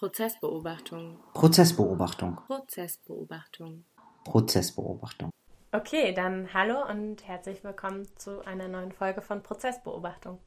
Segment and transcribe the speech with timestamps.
[0.00, 1.18] Prozessbeobachtung.
[1.34, 2.40] Prozessbeobachtung.
[2.46, 3.84] Prozessbeobachtung.
[4.24, 5.30] Prozessbeobachtung.
[5.72, 10.38] Okay, dann hallo und herzlich willkommen zu einer neuen Folge von Prozessbeobachtung.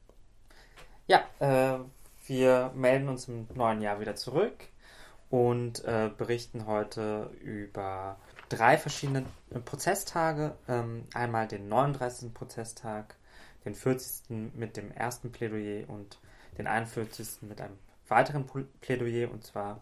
[1.06, 1.78] Ja, äh,
[2.26, 4.64] wir melden uns im neuen Jahr wieder zurück
[5.30, 8.16] und äh, berichten heute über
[8.48, 9.24] drei verschiedene
[9.64, 10.56] Prozesstage.
[10.66, 12.34] Ähm, einmal den 39.
[12.34, 13.14] Prozesstag,
[13.64, 14.52] den 40.
[14.56, 16.18] mit dem ersten Plädoyer und
[16.58, 17.42] den 41.
[17.42, 17.78] mit einem
[18.08, 18.46] weiteren
[18.80, 19.80] Plädoyer, und zwar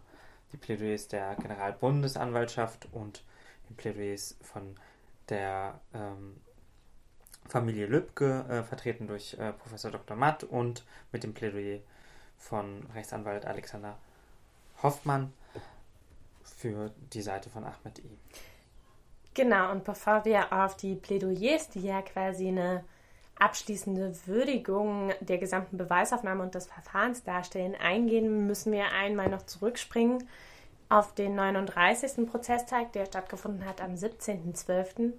[0.51, 3.23] die Plädoyers der Generalbundesanwaltschaft und
[3.69, 4.75] den Plädoyers von
[5.29, 6.37] der ähm,
[7.47, 10.15] Familie Lübcke, äh, vertreten durch äh, Professor Dr.
[10.15, 11.79] Matt und mit dem Plädoyer
[12.37, 13.97] von Rechtsanwalt Alexander
[14.81, 15.33] Hoffmann
[16.43, 18.17] für die Seite von Ahmed I.
[19.33, 22.83] Genau, und bevor wir auf die Plädoyers, die ja quasi eine
[23.39, 30.27] abschließende Würdigung der gesamten Beweisaufnahme und des Verfahrens darstellen, eingehen, müssen wir einmal noch zurückspringen
[30.89, 32.29] auf den 39.
[32.29, 35.13] Prozesstag, der stattgefunden hat am 17.12.,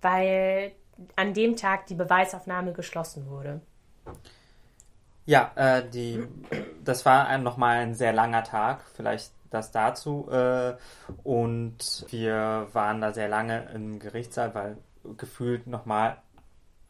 [0.00, 0.72] weil
[1.16, 3.60] an dem Tag die Beweisaufnahme geschlossen wurde.
[5.24, 6.26] Ja, äh, die,
[6.82, 10.28] das war nochmal ein sehr langer Tag, vielleicht das dazu.
[10.30, 10.74] Äh,
[11.22, 14.76] und wir waren da sehr lange im Gerichtssaal, weil
[15.16, 16.16] gefühlt nochmal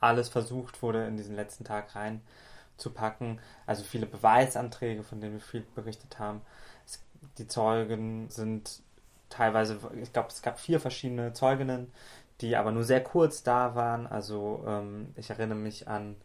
[0.02, 3.40] alles versucht wurde, in diesen letzten Tag reinzupacken.
[3.66, 6.42] Also viele Beweisanträge, von denen wir viel berichtet haben.
[6.84, 7.02] Es,
[7.38, 8.82] die Zeugen sind
[9.30, 11.92] teilweise, ich glaube, es gab vier verschiedene Zeuginnen,
[12.40, 14.06] die aber nur sehr kurz da waren.
[14.06, 16.16] Also ähm, ich erinnere mich an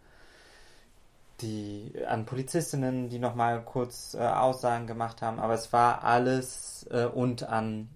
[1.41, 7.05] die an Polizistinnen, die nochmal kurz äh, Aussagen gemacht haben, aber es war alles äh,
[7.05, 7.89] und an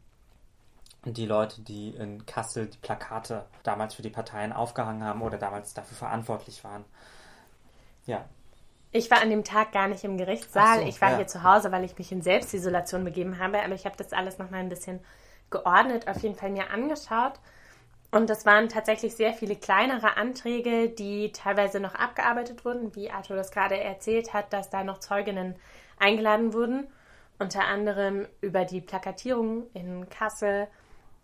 [1.03, 5.73] die Leute, die in Kassel die Plakate damals für die Parteien aufgehangen haben oder damals
[5.73, 6.85] dafür verantwortlich waren.
[8.05, 8.25] Ja.
[8.91, 10.79] Ich war an dem Tag gar nicht im Gerichtssaal.
[10.79, 11.17] So, ich war ja.
[11.17, 13.63] hier zu Hause, weil ich mich in Selbstisolation begeben habe.
[13.63, 14.99] Aber ich habe das alles nochmal ein bisschen
[15.49, 17.39] geordnet, auf jeden Fall mir angeschaut.
[18.11, 23.37] Und das waren tatsächlich sehr viele kleinere Anträge, die teilweise noch abgearbeitet wurden, wie Arthur
[23.37, 25.55] das gerade erzählt hat, dass da noch Zeuginnen
[25.97, 26.87] eingeladen wurden.
[27.39, 30.67] Unter anderem über die Plakatierung in Kassel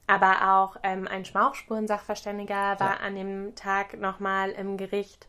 [0.08, 3.00] aber auch ähm, ein Schmauchspurensachverständiger war ja.
[3.02, 5.28] an dem Tag nochmal im Gericht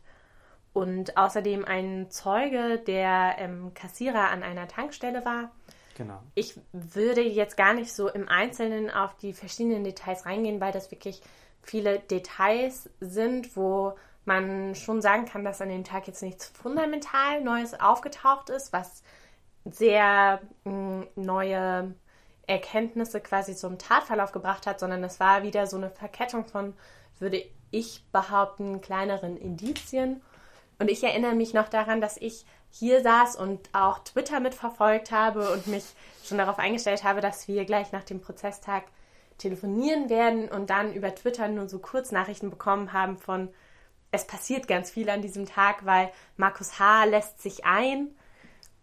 [0.73, 5.51] und außerdem ein Zeuge, der ähm, Kassierer an einer Tankstelle war.
[5.97, 6.21] Genau.
[6.33, 10.91] Ich würde jetzt gar nicht so im Einzelnen auf die verschiedenen Details reingehen, weil das
[10.91, 11.21] wirklich
[11.61, 17.41] viele Details sind, wo man schon sagen kann, dass an dem Tag jetzt nichts fundamental
[17.41, 19.03] Neues aufgetaucht ist, was
[19.65, 21.93] sehr mh, mm, neue
[22.49, 26.73] Erkenntnisse quasi zum Tatverlauf gebracht hat, sondern es war wieder so eine Verkettung von,
[27.19, 30.21] würde ich behaupten, kleineren Indizien.
[30.79, 35.51] Und ich erinnere mich noch daran, dass ich hier saß und auch Twitter mitverfolgt habe
[35.51, 35.83] und mich
[36.23, 38.83] schon darauf eingestellt habe, dass wir gleich nach dem Prozesstag
[39.37, 43.49] telefonieren werden und dann über Twitter nur so Kurznachrichten bekommen haben von,
[44.11, 47.05] es passiert ganz viel an diesem Tag, weil Markus H.
[47.05, 48.09] lässt sich ein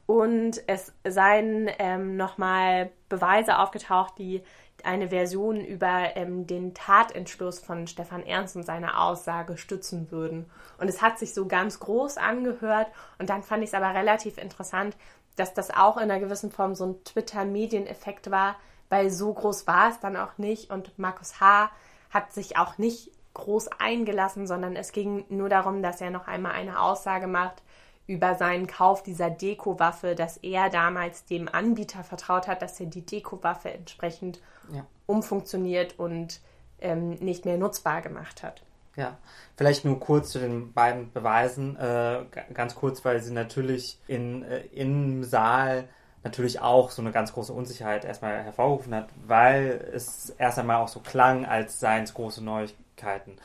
[0.06, 4.42] und es seien ähm, nochmal Beweise aufgetaucht, die
[4.84, 10.46] eine Version über ähm, den Tatentschluss von Stefan Ernst und seine Aussage stützen würden.
[10.78, 14.38] Und es hat sich so ganz groß angehört und dann fand ich es aber relativ
[14.38, 14.96] interessant,
[15.34, 18.56] dass das auch in einer gewissen Form so ein Twitter-Medieneffekt war,
[18.88, 21.70] weil so groß war es dann auch nicht und Markus H.
[22.10, 26.52] hat sich auch nicht groß eingelassen, sondern es ging nur darum, dass er noch einmal
[26.52, 27.62] eine Aussage macht,
[28.06, 33.04] über seinen Kauf dieser Deko-Waffe, dass er damals dem Anbieter vertraut hat, dass er die
[33.04, 34.40] Deko-Waffe entsprechend
[34.72, 34.86] ja.
[35.06, 36.40] umfunktioniert und
[36.80, 38.62] ähm, nicht mehr nutzbar gemacht hat.
[38.96, 39.18] Ja,
[39.56, 42.24] vielleicht nur kurz zu den beiden Beweisen, äh,
[42.54, 45.88] ganz kurz, weil sie natürlich in, äh, im Saal
[46.24, 50.88] natürlich auch so eine ganz große Unsicherheit erstmal hervorgerufen hat, weil es erst einmal auch
[50.88, 53.36] so klang, als seien es große Neuigkeiten.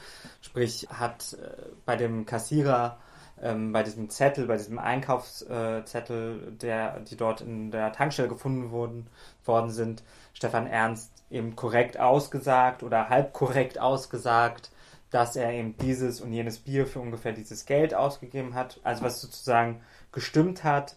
[0.41, 1.49] Sprich, hat äh,
[1.85, 2.97] bei dem Kassierer
[3.41, 9.07] ähm, bei diesem Zettel, bei diesem Einkaufszettel, der, die dort in der Tankstelle gefunden wurden,
[9.45, 10.03] worden sind,
[10.33, 14.71] Stefan Ernst eben korrekt ausgesagt oder halb korrekt ausgesagt,
[15.09, 18.79] dass er eben dieses und jenes Bier für ungefähr dieses Geld ausgegeben hat.
[18.83, 20.95] Also was sozusagen gestimmt hat,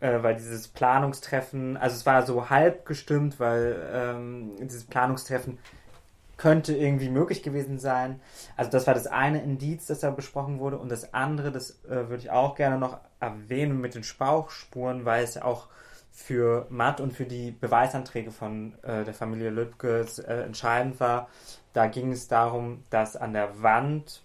[0.00, 5.58] äh, weil dieses Planungstreffen, also es war so halb gestimmt, weil ähm, dieses Planungstreffen
[6.36, 8.20] könnte irgendwie möglich gewesen sein.
[8.56, 10.78] Also das war das eine Indiz, das da besprochen wurde.
[10.78, 15.24] Und das andere, das äh, würde ich auch gerne noch erwähnen mit den Spauchspuren, weil
[15.24, 15.68] es auch
[16.12, 21.28] für Matt und für die Beweisanträge von äh, der Familie Lübcke äh, entscheidend war.
[21.72, 24.22] Da ging es darum, dass an der Wand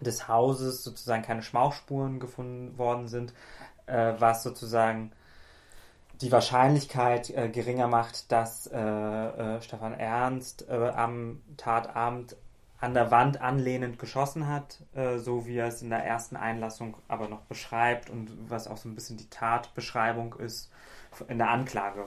[0.00, 3.32] des Hauses sozusagen keine Schmauchspuren gefunden worden sind,
[3.86, 5.12] äh, was sozusagen
[6.20, 12.36] die Wahrscheinlichkeit äh, geringer macht, dass äh, äh, Stefan Ernst äh, am Tatabend
[12.80, 16.96] an der Wand anlehnend geschossen hat, äh, so wie er es in der ersten Einlassung
[17.08, 20.70] aber noch beschreibt und was auch so ein bisschen die Tatbeschreibung ist
[21.28, 22.04] in der Anklage.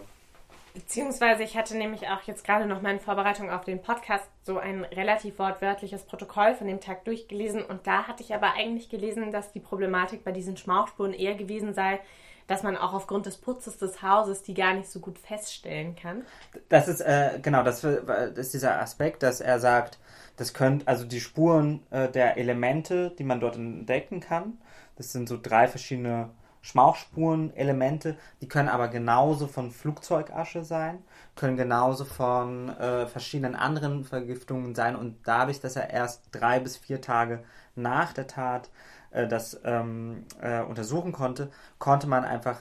[0.73, 4.59] Beziehungsweise ich hatte nämlich auch jetzt gerade noch mal in Vorbereitung auf den Podcast so
[4.59, 9.31] ein relativ wortwörtliches Protokoll von dem Tag durchgelesen und da hatte ich aber eigentlich gelesen,
[9.31, 11.99] dass die Problematik bei diesen Schmauchspuren eher gewesen sei,
[12.47, 16.23] dass man auch aufgrund des Putzes des Hauses die gar nicht so gut feststellen kann.
[16.69, 19.99] Das ist, äh, genau, das, das, ist dieser Aspekt, dass er sagt,
[20.37, 24.57] das könnt, also die Spuren äh, der Elemente, die man dort entdecken kann,
[24.95, 26.29] das sind so drei verschiedene
[26.61, 30.99] Schmauchspuren-Elemente, die können aber genauso von Flugzeugasche sein,
[31.35, 36.75] können genauso von äh, verschiedenen anderen Vergiftungen sein und dadurch, dass er erst drei bis
[36.75, 37.43] vier Tage
[37.75, 38.69] nach der Tat
[39.17, 41.49] äh, das ähm, äh, untersuchen konnte,
[41.79, 42.59] konnte man einfach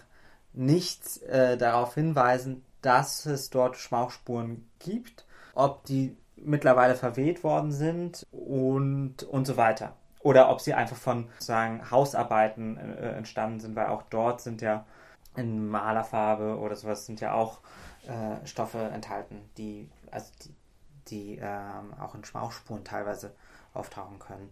[0.53, 8.27] nichts äh, darauf hinweisen, dass es dort Schmauchspuren gibt, ob die mittlerweile verweht worden sind
[8.31, 9.97] und, und so weiter.
[10.21, 14.85] Oder ob sie einfach von sagen, Hausarbeiten äh, entstanden sind, weil auch dort sind ja
[15.37, 17.61] in Malerfarbe oder sowas sind ja auch
[18.07, 20.55] äh, Stoffe enthalten, die, also die,
[21.09, 23.35] die ähm, auch in Schmauchspuren teilweise
[23.75, 24.51] auftauchen können.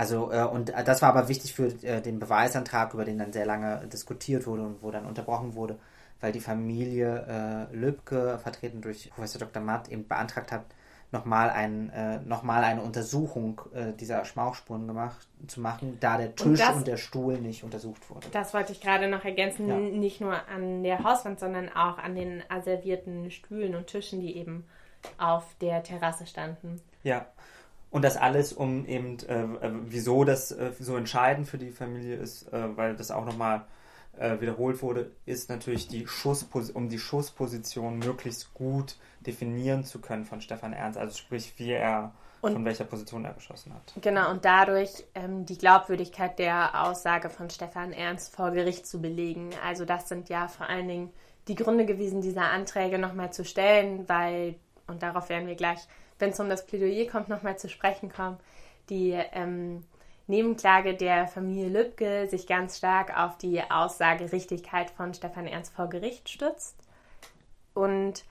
[0.00, 3.44] Also, äh, und das war aber wichtig für äh, den Beweisantrag, über den dann sehr
[3.44, 5.78] lange diskutiert wurde und wo dann unterbrochen wurde,
[6.22, 9.62] weil die Familie äh, Lübcke, vertreten durch Professor Dr.
[9.62, 10.64] Matt, eben beantragt hat,
[11.12, 16.46] nochmal ein, äh, noch eine Untersuchung äh, dieser Schmauchspuren gemacht, zu machen, da der Tisch
[16.46, 18.26] und, das, und, der Stuhl nicht untersucht wurde.
[18.32, 19.76] Das wollte ich gerade noch ergänzen, ja.
[19.76, 24.64] nicht nur an der Hauswand, sondern auch an den asservierten Stühlen und Tischen, die eben
[25.18, 26.80] auf der Terrasse standen.
[27.02, 27.26] Ja.
[27.90, 32.16] Und das alles, um eben, äh, äh wieso das äh, so entscheidend für die Familie
[32.16, 33.66] ist, äh, weil das auch nochmal
[34.16, 40.24] äh, wiederholt wurde, ist natürlich die Schusspos um die Schussposition möglichst gut definieren zu können
[40.24, 43.92] von Stefan Ernst, also sprich, wie er und, von welcher Position er geschossen hat.
[44.00, 49.50] Genau, und dadurch ähm, die Glaubwürdigkeit der Aussage von Stefan Ernst vor Gericht zu belegen.
[49.64, 51.10] Also das sind ja vor allen Dingen
[51.48, 54.54] die Gründe gewesen, diese Anträge nochmal zu stellen, weil,
[54.86, 55.80] und darauf werden wir gleich,
[56.20, 58.38] wenn es um das Plädoyer kommt, nochmal zu sprechen kommen,
[58.88, 59.84] die ähm,
[60.26, 66.28] Nebenklage der Familie Lübcke sich ganz stark auf die Aussagerichtigkeit von Stefan Ernst vor Gericht
[66.28, 66.76] stützt.
[67.74, 68.24] Und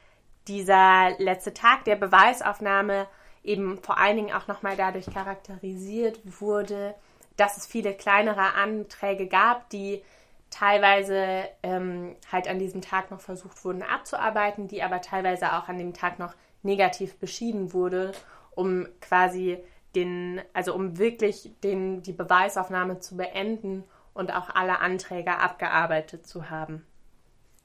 [0.48, 3.08] dieser letzte Tag der Beweisaufnahme
[3.44, 6.96] eben vor allen Dingen auch nochmal dadurch charakterisiert wurde,
[7.38, 10.04] dass es viele kleinere Anträge gab, die
[10.50, 15.78] teilweise ähm, halt an diesem Tag noch versucht wurden abzuarbeiten, die aber teilweise auch an
[15.78, 16.34] dem Tag noch
[16.64, 18.12] negativ beschieden wurde,
[18.52, 19.58] um quasi
[19.96, 23.84] den, also um wirklich den, die Beweisaufnahme zu beenden
[24.14, 26.86] und auch alle Anträge abgearbeitet zu haben.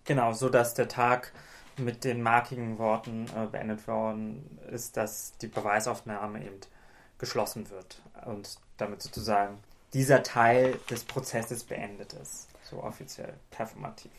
[0.05, 1.33] Genau, so dass der Tag
[1.77, 6.61] mit den markigen Worten äh, beendet worden ist, dass die Beweisaufnahme eben
[7.19, 9.59] geschlossen wird und damit sozusagen
[9.93, 14.11] dieser Teil des Prozesses beendet ist, so offiziell performativ.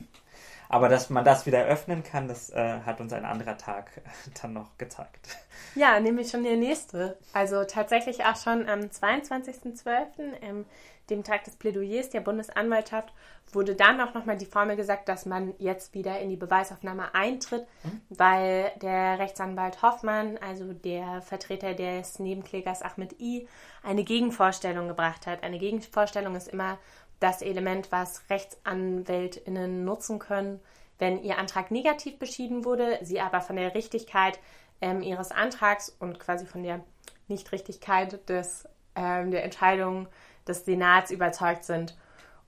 [0.69, 3.91] Aber dass man das wieder öffnen kann, das äh, hat uns ein anderer Tag
[4.41, 5.37] dann noch gezeigt.
[5.75, 7.17] Ja, nämlich schon der nächste.
[7.33, 10.65] Also tatsächlich auch schon am 22.12., ähm,
[11.09, 13.13] dem Tag des Plädoyers der Bundesanwaltschaft,
[13.51, 17.67] wurde dann auch nochmal die Formel gesagt, dass man jetzt wieder in die Beweisaufnahme eintritt,
[17.83, 18.01] mhm.
[18.09, 23.47] weil der Rechtsanwalt Hoffmann, also der Vertreter des Nebenklägers Ahmed I,
[23.83, 25.43] eine Gegenvorstellung gebracht hat.
[25.43, 26.79] Eine Gegenvorstellung ist immer
[27.19, 30.59] das Element, was RechtsanwältInnen nutzen können,
[30.97, 34.39] wenn ihr Antrag negativ beschieden wurde, sie aber von der Richtigkeit
[34.81, 36.81] ähm, ihres Antrags und quasi von der
[37.27, 40.07] Nichtrichtigkeit des, ähm, der Entscheidung
[40.47, 41.97] des Senats überzeugt sind.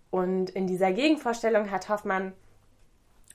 [0.09, 2.33] Und in dieser Gegenvorstellung hat Hoffmann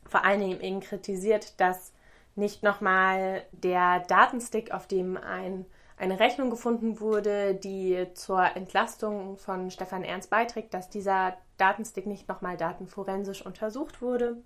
[0.06, 1.92] vor allen Dingen eben kritisiert, dass
[2.34, 5.66] nicht nochmal der Datenstick, auf dem ein
[6.02, 12.28] eine Rechnung gefunden wurde, die zur Entlastung von Stefan Ernst beiträgt, dass dieser Datenstick nicht
[12.28, 14.36] nochmal datenforensisch untersucht wurde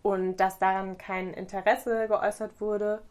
[0.00, 3.02] und dass daran kein Interesse geäußert wurde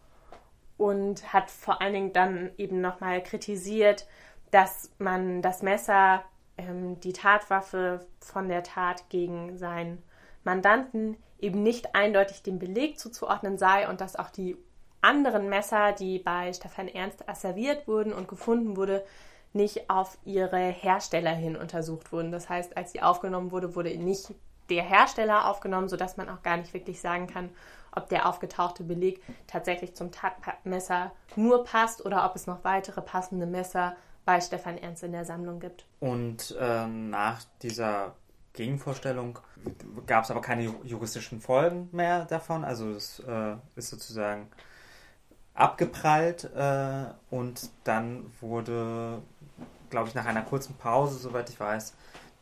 [0.78, 4.08] und hat vor allen Dingen dann eben nochmal kritisiert,
[4.50, 6.24] dass man das Messer,
[6.58, 10.02] ähm, die Tatwaffe von der Tat gegen seinen
[10.44, 14.58] Mandanten eben nicht eindeutig dem Beleg zuzuordnen sei und dass auch die
[15.02, 19.04] anderen Messer, die bei Stefan Ernst asserviert wurden und gefunden wurde,
[19.54, 22.32] nicht auf ihre Hersteller hin untersucht wurden.
[22.32, 24.34] Das heißt, als sie aufgenommen wurde, wurde nicht
[24.70, 27.50] der Hersteller aufgenommen, sodass man auch gar nicht wirklich sagen kann,
[27.94, 33.46] ob der aufgetauchte Beleg tatsächlich zum Tatmesser nur passt oder ob es noch weitere passende
[33.46, 35.86] Messer bei Stefan Ernst in der Sammlung gibt.
[36.00, 38.16] Und äh, nach dieser
[38.54, 39.40] Gegenvorstellung
[40.06, 42.64] gab es aber keine juristischen Folgen mehr davon.
[42.64, 44.48] Also es äh, ist sozusagen
[45.62, 49.22] abgeprallt äh, und dann wurde,
[49.90, 51.94] glaube ich, nach einer kurzen Pause, soweit ich weiß,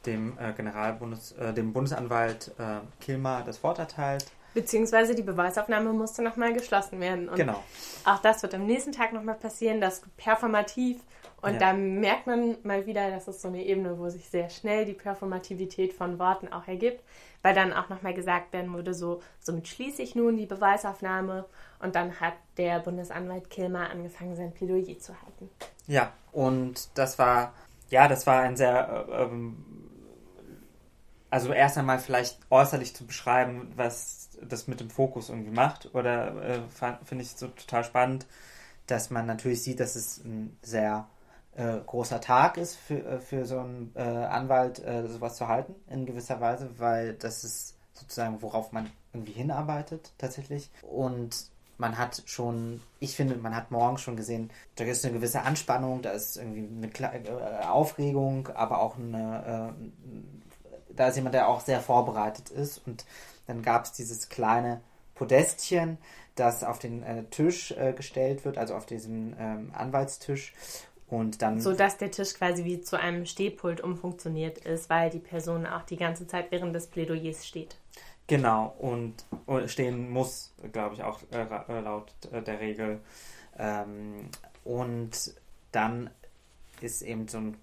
[0.05, 4.25] dem äh, Generalbundes, äh, dem Bundesanwalt äh, Kilmer das Wort erteilt.
[4.59, 7.29] Beziehungsweise die Beweisaufnahme musste nochmal geschlossen werden.
[7.29, 7.63] Und genau.
[8.03, 10.99] Auch das wird am nächsten Tag nochmal passieren, das performativ.
[11.41, 11.59] Und ja.
[11.59, 14.93] da merkt man mal wieder, das ist so eine Ebene, wo sich sehr schnell die
[14.93, 17.01] Performativität von Worten auch ergibt,
[17.41, 21.45] weil dann auch nochmal gesagt werden würde, so, somit schließe ich nun die Beweisaufnahme.
[21.81, 25.49] Und dann hat der Bundesanwalt Kilmer angefangen, sein Plädoyer zu halten.
[25.87, 27.53] Ja, und das war,
[27.89, 29.63] ja, das war ein sehr äh, ähm,
[31.29, 35.93] also erst einmal vielleicht äußerlich zu beschreiben, was das mit dem Fokus irgendwie macht.
[35.93, 36.59] Oder äh,
[37.03, 38.25] finde ich so total spannend,
[38.87, 41.07] dass man natürlich sieht, dass es ein sehr
[41.55, 45.75] äh, großer Tag ist für, äh, für so einen äh, Anwalt, äh, sowas zu halten,
[45.87, 50.71] in gewisser Weise, weil das ist sozusagen, worauf man irgendwie hinarbeitet tatsächlich.
[50.81, 55.41] Und man hat schon, ich finde, man hat morgen schon gesehen, da ist eine gewisse
[55.41, 59.75] Anspannung, da ist irgendwie eine äh, Aufregung, aber auch eine,
[60.99, 62.85] da ist jemand, der auch sehr vorbereitet ist.
[62.85, 63.05] Und
[63.47, 64.81] dann gab es dieses kleine
[65.15, 65.97] Podestchen,
[66.35, 70.53] das auf den äh, Tisch äh, gestellt wird, also auf diesen ähm, Anwaltstisch.
[71.07, 71.61] Und dann.
[71.61, 75.83] So dass der Tisch quasi wie zu einem Stehpult umfunktioniert ist, weil die Person auch
[75.83, 77.77] die ganze Zeit während des Plädoyers steht.
[78.27, 82.99] Genau, und, und stehen muss, glaube ich, auch äh, äh laut äh, der Regel.
[83.57, 84.29] Ähm,
[84.65, 85.33] und
[85.71, 86.09] dann
[86.81, 87.57] ist eben so ein,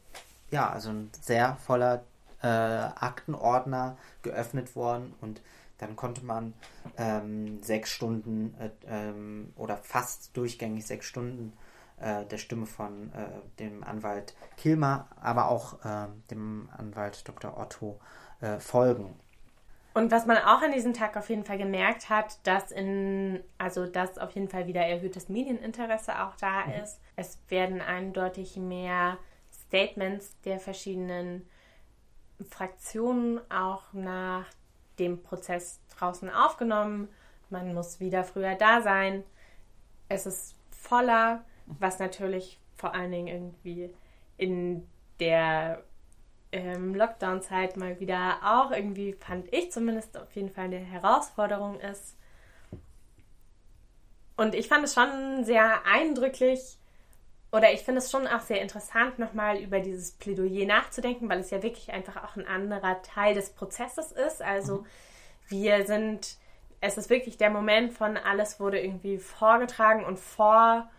[0.51, 2.03] ja, also ein sehr voller
[2.47, 5.43] äh, Aktenordner geöffnet worden und
[5.79, 6.55] dann konnte man
[6.97, 11.53] ähm, sechs Stunden äh, ähm, oder fast durchgängig sechs Stunden
[11.99, 13.27] äh, der Stimme von äh,
[13.59, 17.59] dem Anwalt Kilmer, aber auch ähm, dem Anwalt Dr.
[17.59, 17.99] Otto
[18.41, 19.19] äh, folgen.
[19.93, 23.87] Und was man auch an diesem Tag auf jeden Fall gemerkt hat, dass in, also
[23.87, 26.83] dass auf jeden Fall wieder erhöhtes Medieninteresse auch da mhm.
[26.83, 27.01] ist.
[27.17, 29.17] Es werden eindeutig mehr
[29.51, 31.49] Statements der verschiedenen
[32.49, 34.47] Fraktionen auch nach
[34.99, 37.09] dem Prozess draußen aufgenommen.
[37.51, 39.25] Man muss wieder früher da sein.
[40.09, 43.95] Es ist voller, was natürlich vor allen Dingen irgendwie
[44.37, 44.87] in
[45.21, 45.83] der
[46.53, 52.17] ähm, Lockdown-Zeit mal wieder auch irgendwie, fand ich zumindest auf jeden Fall eine Herausforderung ist.
[54.37, 56.79] Und ich fand es schon sehr eindrücklich,
[57.57, 61.51] oder ich finde es schon auch sehr interessant, nochmal über dieses Plädoyer nachzudenken, weil es
[61.51, 64.43] ja wirklich einfach auch ein anderer Teil des Prozesses ist.
[64.43, 64.87] Also mhm.
[65.49, 66.37] wir sind,
[66.83, 70.91] es ist wirklich der Moment von alles wurde irgendwie vorgetragen und vor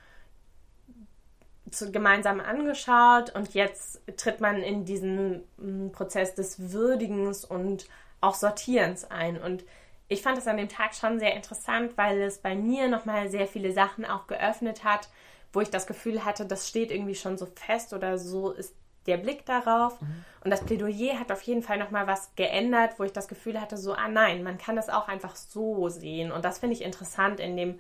[1.69, 7.87] zu, gemeinsam angeschaut und jetzt tritt man in diesen mm, Prozess des Würdigens und
[8.19, 9.39] auch Sortierens ein.
[9.39, 9.63] Und
[10.07, 13.45] ich fand es an dem Tag schon sehr interessant, weil es bei mir nochmal sehr
[13.45, 15.09] viele Sachen auch geöffnet hat,
[15.57, 18.75] wo ich das Gefühl hatte, das steht irgendwie schon so fest oder so ist
[19.07, 19.99] der Blick darauf.
[19.99, 20.23] Mhm.
[20.43, 23.75] Und das Plädoyer hat auf jeden Fall nochmal was geändert, wo ich das Gefühl hatte,
[23.75, 26.31] so, ah nein, man kann das auch einfach so sehen.
[26.31, 27.79] Und das finde ich interessant in dem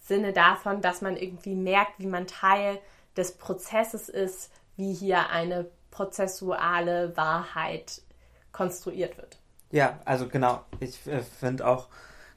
[0.00, 2.80] Sinne davon, dass man irgendwie merkt, wie man Teil
[3.16, 8.02] des Prozesses ist, wie hier eine prozessuale Wahrheit
[8.50, 9.38] konstruiert wird.
[9.70, 10.64] Ja, also genau.
[10.80, 11.86] Ich äh, finde auch,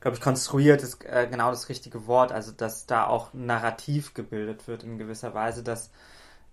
[0.01, 2.31] glaube ich, konstruiert ist äh, genau das richtige Wort.
[2.31, 5.91] Also, dass da auch Narrativ gebildet wird in gewisser Weise, dass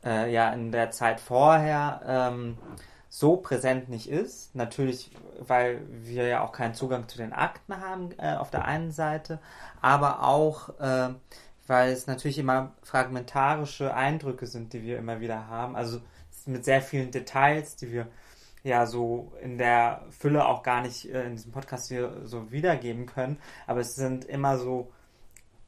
[0.05, 2.59] äh, ja in der Zeit vorher ähm,
[3.09, 4.55] so präsent nicht ist.
[4.55, 5.11] Natürlich,
[5.41, 9.39] weil wir ja auch keinen Zugang zu den Akten haben äh, auf der einen Seite,
[9.81, 11.15] aber auch, äh,
[11.67, 15.77] weil es natürlich immer fragmentarische Eindrücke sind, die wir immer wieder haben.
[15.77, 16.01] Also
[16.47, 18.07] mit sehr vielen Details, die wir
[18.67, 23.07] ja so in der Fülle auch gar nicht äh, in diesem Podcast hier so wiedergeben
[23.07, 23.39] können.
[23.67, 24.93] Aber es sind immer so,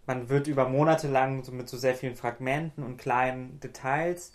[0.07, 4.33] man wird über Monate lang so mit so sehr vielen Fragmenten und kleinen Details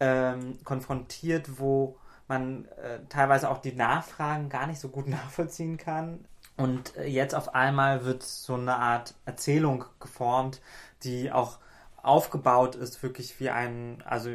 [0.00, 1.96] ähm, konfrontiert, wo
[2.28, 6.26] man äh, teilweise auch die Nachfragen gar nicht so gut nachvollziehen kann.
[6.56, 10.60] Und äh, jetzt auf einmal wird so eine Art Erzählung geformt,
[11.02, 11.58] die auch
[12.02, 14.30] aufgebaut ist, wirklich wie ein, also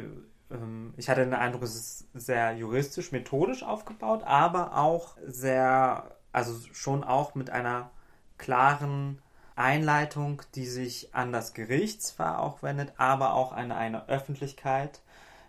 [0.96, 7.04] ich hatte den Eindruck, es ist sehr juristisch, methodisch aufgebaut, aber auch sehr, also schon
[7.04, 7.90] auch mit einer
[8.36, 9.22] klaren
[9.54, 15.00] Einleitung, die sich an das Gericht zwar auch wendet, aber auch an eine Öffentlichkeit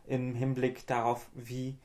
[0.05, 1.77] im Hinblick darauf, wie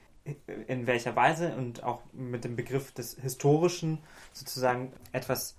[0.66, 3.98] in welcher Weise und auch mit dem Begriff des Historischen
[4.32, 5.56] sozusagen etwas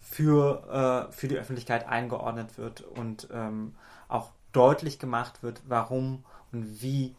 [0.00, 3.74] für, äh, für die Öffentlichkeit eingeordnet wird und ähm,
[4.06, 7.14] auch deutlich gemacht wird, warum und wie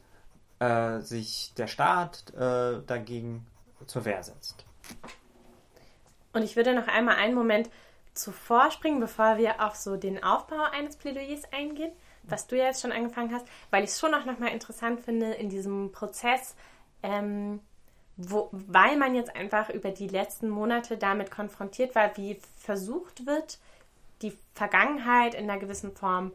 [0.59, 3.45] äh, sich der Staat äh, dagegen
[3.85, 4.65] zur Wehr setzt.
[6.33, 7.69] Und ich würde noch einmal einen Moment
[8.13, 11.91] zuvor springen, bevor wir auf so den Aufbau eines Plädoyers eingehen,
[12.23, 15.31] was du ja jetzt schon angefangen hast, weil ich es schon auch nochmal interessant finde
[15.33, 16.55] in diesem Prozess,
[17.01, 17.61] ähm,
[18.17, 23.59] wo, weil man jetzt einfach über die letzten Monate damit konfrontiert war, wie versucht wird,
[24.21, 26.33] die Vergangenheit in einer gewissen Form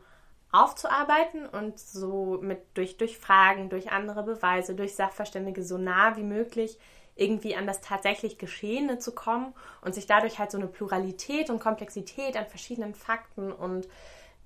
[0.55, 6.23] aufzuarbeiten und so mit durch, durch Fragen, durch andere Beweise, durch Sachverständige so nah wie
[6.23, 6.79] möglich
[7.17, 11.61] irgendwie an das tatsächlich Geschehene zu kommen und sich dadurch halt so eine Pluralität und
[11.61, 13.89] Komplexität an verschiedenen Fakten und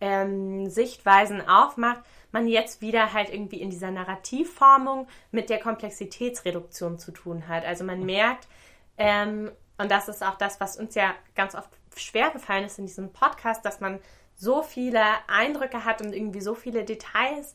[0.01, 7.11] ähm, Sichtweisen aufmacht, man jetzt wieder halt irgendwie in dieser Narrativformung mit der Komplexitätsreduktion zu
[7.11, 7.65] tun hat.
[7.65, 8.49] Also man merkt,
[8.97, 12.87] ähm, und das ist auch das, was uns ja ganz oft schwer gefallen ist in
[12.87, 13.99] diesem Podcast, dass man
[14.39, 17.55] so viele Eindrücke hat und irgendwie so viele Details,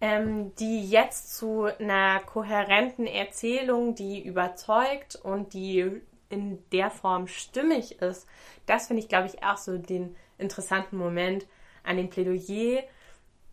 [0.00, 8.00] ähm, die jetzt zu einer kohärenten Erzählung, die überzeugt und die in der Form stimmig
[8.00, 8.26] ist.
[8.66, 11.46] Das finde ich, glaube ich, auch so den interessanten Moment
[11.84, 12.82] an dem Plädoyer,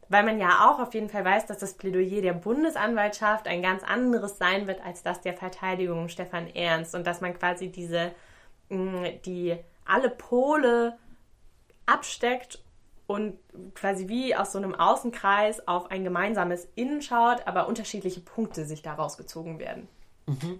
[0.08, 3.84] weil man ja auch auf jeden Fall weiß, dass das Plädoyer der Bundesanwaltschaft ein ganz
[3.84, 8.14] anderes sein wird als das der Verteidigung Stefan Ernst und dass man quasi diese,
[8.70, 10.98] mm, die alle Pole
[11.86, 12.64] absteckt
[13.10, 13.40] und
[13.74, 18.84] quasi wie aus so einem Außenkreis auf ein gemeinsames Innen schaut, aber unterschiedliche Punkte sich
[18.84, 19.88] daraus gezogen werden.
[20.28, 20.60] Mhm.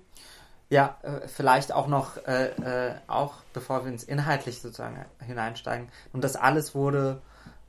[0.68, 2.48] Ja, äh, vielleicht auch noch, äh,
[2.88, 5.90] äh, auch bevor wir ins Inhaltliche sozusagen hineinsteigen.
[6.12, 7.22] Und das alles wurde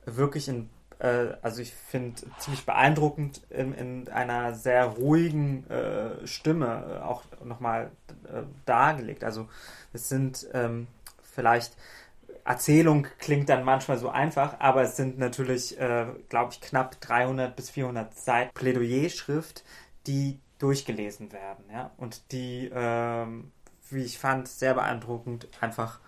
[0.05, 6.97] wirklich in, äh, also ich finde ziemlich beeindruckend in, in einer sehr ruhigen äh, Stimme
[6.97, 7.91] äh, auch nochmal
[8.65, 9.23] dargelegt.
[9.23, 9.47] Also
[9.93, 10.87] es sind ähm,
[11.21, 11.75] vielleicht
[12.45, 17.55] Erzählung klingt dann manchmal so einfach, aber es sind natürlich, äh, glaube ich, knapp 300
[17.55, 19.63] bis 400 Seiten Plädoyer-Schrift,
[20.07, 23.51] die durchgelesen werden, ja, und die, ähm,
[23.89, 25.99] wie ich fand, sehr beeindruckend einfach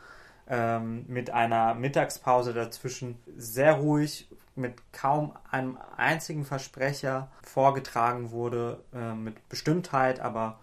[0.47, 9.13] ähm, mit einer Mittagspause dazwischen sehr ruhig, mit kaum einem einzigen Versprecher vorgetragen wurde, äh,
[9.13, 10.59] mit Bestimmtheit, aber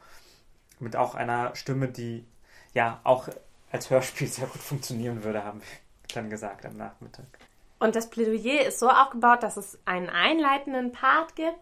[0.79, 2.25] mit auch einer Stimme, die
[2.73, 3.29] ja auch
[3.71, 5.69] als Hörspiel sehr gut funktionieren würde, haben wir
[6.15, 7.27] dann gesagt am Nachmittag.
[7.79, 11.59] Und das Plädoyer ist so aufgebaut, dass es einen einleitenden Part gibt.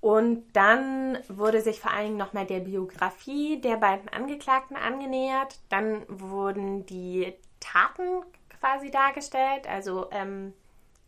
[0.00, 5.58] Und dann wurde sich vor allen Dingen nochmal der Biografie der beiden Angeklagten angenähert.
[5.70, 8.22] Dann wurden die Taten
[8.60, 10.52] quasi dargestellt, also ähm,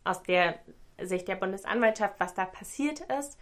[0.03, 0.57] aus der
[0.99, 3.37] Sicht der Bundesanwaltschaft, was da passiert ist.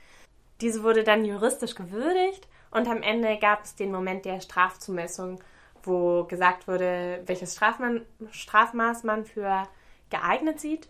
[0.61, 5.39] Diese wurde dann juristisch gewürdigt und am Ende gab es den Moment der Strafzumessung
[5.87, 9.67] wo gesagt wurde, welches Strafman Strafmaß man für
[10.09, 10.89] geeignet sieht.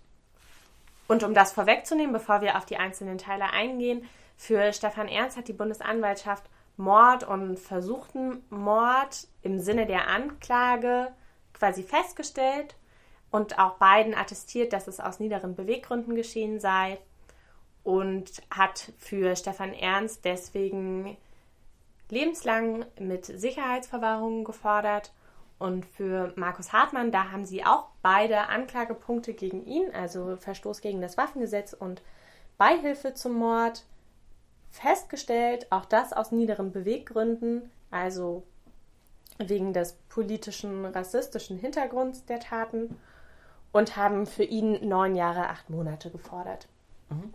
[1.07, 5.47] Und um das vorwegzunehmen, bevor wir auf die einzelnen Teile eingehen, für Stefan Ernst hat
[5.47, 6.43] die Bundesanwaltschaft
[6.77, 11.11] Mord und versuchten Mord im Sinne der Anklage
[11.53, 12.75] quasi festgestellt
[13.31, 16.97] und auch beiden attestiert, dass es aus niederen Beweggründen geschehen sei
[17.83, 21.17] und hat für Stefan Ernst deswegen
[22.09, 25.13] lebenslang mit Sicherheitsverwahrungen gefordert.
[25.57, 31.01] Und für Markus Hartmann, da haben sie auch beide Anklagepunkte gegen ihn, also Verstoß gegen
[31.01, 32.01] das Waffengesetz und
[32.57, 33.85] Beihilfe zum Mord,
[34.69, 35.67] festgestellt.
[35.71, 38.43] Auch das aus niederen Beweggründen, also
[39.37, 42.97] wegen des politischen, rassistischen Hintergrunds der Taten
[43.71, 46.67] und haben für ihn neun Jahre, acht Monate gefordert.
[47.09, 47.33] Mhm.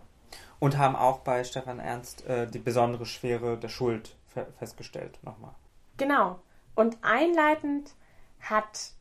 [0.59, 4.15] Und haben auch bei Stefan Ernst äh, die besondere Schwere der Schuld
[4.57, 5.53] festgestellt nochmal.
[5.97, 6.39] Genau.
[6.75, 7.93] Und einleitend
[8.39, 8.93] hat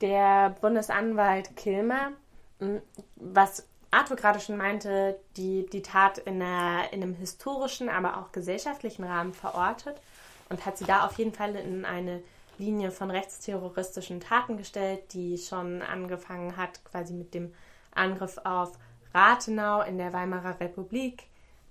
[0.00, 2.12] der Bundesanwalt Kilmer,
[2.58, 2.82] hm,
[3.16, 8.32] was Arthur gerade schon meinte, die, die Tat in, einer, in einem historischen, aber auch
[8.32, 10.00] gesellschaftlichen Rahmen verortet
[10.48, 12.22] und hat sie da auf jeden Fall in eine
[12.58, 17.54] Linie von rechtsterroristischen Taten gestellt, die schon angefangen hat, quasi mit dem
[17.94, 18.72] Angriff auf
[19.14, 21.24] Rathenau in der Weimarer Republik,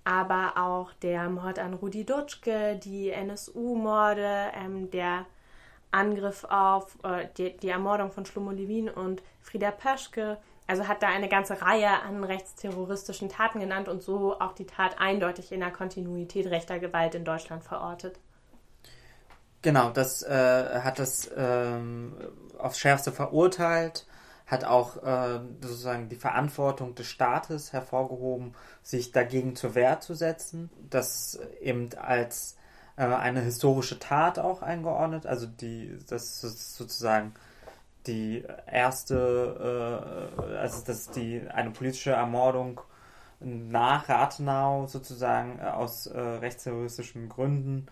[0.06, 5.26] aber auch der Mord an Rudi Dutschke, die NSU-Morde, ähm, der
[5.92, 10.38] Angriff auf äh, die, die, Ermordung von Schlomo Levin und Frieda Pöschke.
[10.68, 15.00] Also hat da eine ganze Reihe an rechtsterroristischen Taten genannt und so auch die Tat
[15.00, 18.18] eindeutig in der Kontinuität rechter Gewalt in Deutschland verortet.
[19.62, 22.14] Genau, das äh, hat das ähm,
[22.60, 24.06] aufs Schärfste verurteilt
[24.46, 28.54] hat auch äh, sozusagen die Verantwortung des Staates hervorgehoben,
[28.84, 30.70] sich dagegen zur Wehr zu setzen.
[30.90, 32.56] Das eben als
[32.96, 35.26] äh, eine historische Tat auch eingeordnet.
[35.26, 37.34] Also die, das ist sozusagen
[38.08, 42.82] die erste, äh, also das ist die eine politische Ermordung
[43.40, 47.88] nach Rathenau sozusagen äh, aus äh, rechtsterroristischen Gründen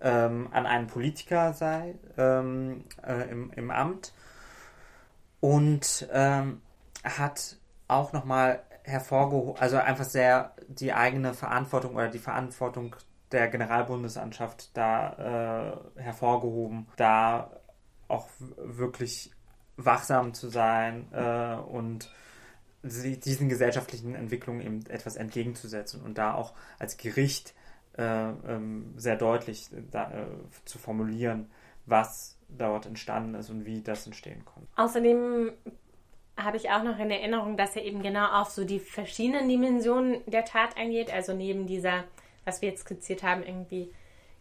[0.00, 4.12] ähm, an einen Politiker sei ähm, äh, im, im Amt
[5.46, 6.60] und ähm,
[7.04, 7.56] hat
[7.86, 12.96] auch nochmal hervorgehoben, also einfach sehr die eigene Verantwortung oder die Verantwortung
[13.30, 17.60] der Generalbundesanschaft da äh, hervorgehoben, da
[18.08, 19.30] auch wirklich
[19.76, 22.12] wachsam zu sein äh, und
[22.82, 27.54] diesen gesellschaftlichen Entwicklungen eben etwas entgegenzusetzen und da auch als Gericht
[27.96, 30.26] äh, ähm, sehr deutlich da, äh,
[30.64, 31.48] zu formulieren,
[31.84, 34.68] was dort entstanden ist und wie das entstehen konnte.
[34.76, 35.52] Außerdem
[36.36, 40.20] habe ich auch noch in Erinnerung, dass er eben genau auf so die verschiedenen Dimensionen
[40.26, 42.04] der Tat eingeht, also neben dieser,
[42.44, 43.92] was wir jetzt skizziert haben, irgendwie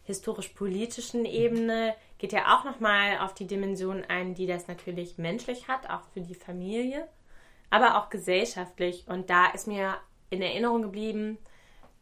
[0.03, 5.89] historisch-politischen Ebene, geht er auch nochmal auf die Dimension ein, die das natürlich menschlich hat,
[5.89, 7.07] auch für die Familie,
[7.69, 9.05] aber auch gesellschaftlich.
[9.07, 9.95] Und da ist mir
[10.29, 11.37] in Erinnerung geblieben,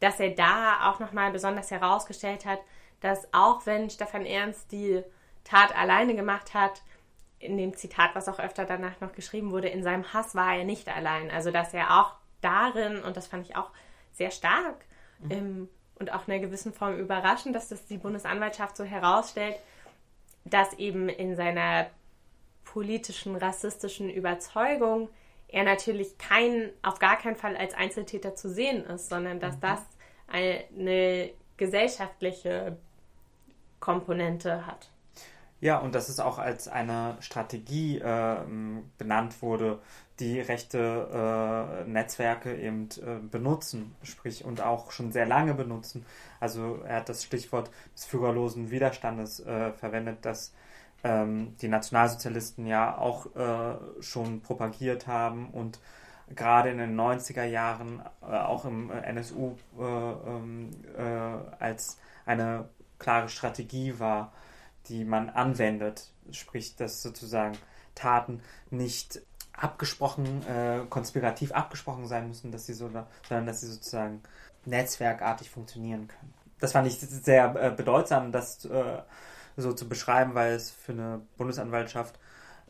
[0.00, 2.58] dass er da auch nochmal besonders herausgestellt hat,
[3.00, 5.02] dass auch wenn Stefan Ernst die
[5.44, 6.82] Tat alleine gemacht hat,
[7.38, 10.64] in dem Zitat, was auch öfter danach noch geschrieben wurde, in seinem Hass war er
[10.64, 11.30] nicht allein.
[11.30, 13.70] Also dass er auch darin, und das fand ich auch
[14.12, 14.76] sehr stark
[15.20, 15.30] mhm.
[15.30, 19.56] ähm, und auch in einer gewissen Form überraschend, dass das die Bundesanwaltschaft so herausstellt,
[20.44, 21.86] dass eben in seiner
[22.64, 25.08] politischen, rassistischen Überzeugung
[25.48, 29.60] er natürlich kein, auf gar keinen Fall als Einzeltäter zu sehen ist, sondern dass mhm.
[29.60, 29.80] das
[30.26, 32.76] eine gesellschaftliche
[33.78, 34.90] Komponente hat.
[35.64, 38.36] Ja, und dass es auch als eine Strategie äh,
[38.98, 39.78] benannt wurde,
[40.20, 46.04] die rechte äh, Netzwerke eben äh, benutzen, sprich und auch schon sehr lange benutzen.
[46.38, 50.52] Also er hat das Stichwort des führerlosen Widerstandes äh, verwendet, das
[51.02, 55.80] ähm, die Nationalsozialisten ja auch äh, schon propagiert haben und
[56.36, 60.72] gerade in den 90er Jahren äh, auch im NSU ähm,
[61.58, 64.30] als eine klare Strategie war
[64.88, 66.10] die man anwendet.
[66.30, 67.56] Sprich, dass sozusagen
[67.94, 69.20] Taten nicht
[69.52, 72.90] abgesprochen, äh, konspirativ abgesprochen sein müssen, dass sie so,
[73.28, 74.22] sondern dass sie sozusagen
[74.64, 76.34] netzwerkartig funktionieren können.
[76.60, 79.02] Das fand ich sehr äh, bedeutsam, das äh,
[79.56, 82.18] so zu beschreiben, weil es für eine Bundesanwaltschaft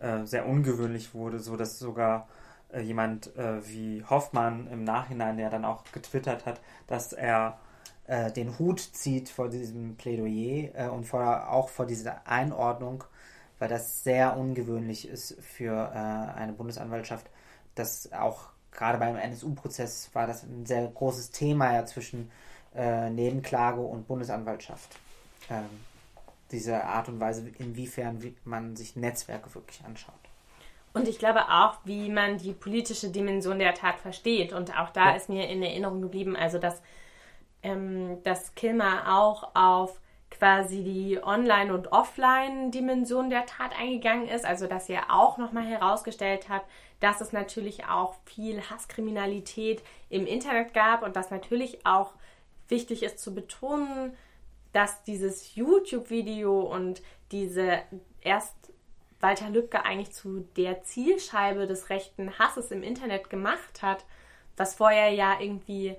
[0.00, 2.28] äh, sehr ungewöhnlich wurde, so dass sogar
[2.72, 7.58] äh, jemand äh, wie Hoffmann im Nachhinein, der dann auch getwittert hat, dass er
[8.06, 13.04] äh, den Hut zieht vor diesem Plädoyer äh, und vor, auch vor dieser Einordnung,
[13.58, 17.26] weil das sehr ungewöhnlich ist für äh, eine Bundesanwaltschaft,
[17.74, 22.30] dass auch gerade beim NSU-Prozess war das ein sehr großes Thema ja zwischen
[22.74, 24.96] äh, Nebenklage und Bundesanwaltschaft.
[25.50, 25.64] Ähm,
[26.50, 30.14] diese Art und Weise, inwiefern man sich Netzwerke wirklich anschaut.
[30.92, 34.52] Und ich glaube auch, wie man die politische Dimension der Tat versteht.
[34.52, 35.16] Und auch da ja.
[35.16, 36.80] ist mir in Erinnerung geblieben, also dass
[37.64, 40.00] ähm, dass Kilmer auch auf
[40.30, 44.44] quasi die Online- und Offline-Dimension der Tat eingegangen ist.
[44.44, 46.62] Also dass er auch nochmal herausgestellt hat,
[47.00, 52.12] dass es natürlich auch viel Hasskriminalität im Internet gab und dass natürlich auch
[52.68, 54.16] wichtig ist zu betonen,
[54.72, 57.82] dass dieses YouTube-Video und diese
[58.20, 58.54] erst
[59.20, 64.04] Walter Lübcke eigentlich zu der Zielscheibe des rechten Hasses im Internet gemacht hat,
[64.56, 65.96] was vorher ja irgendwie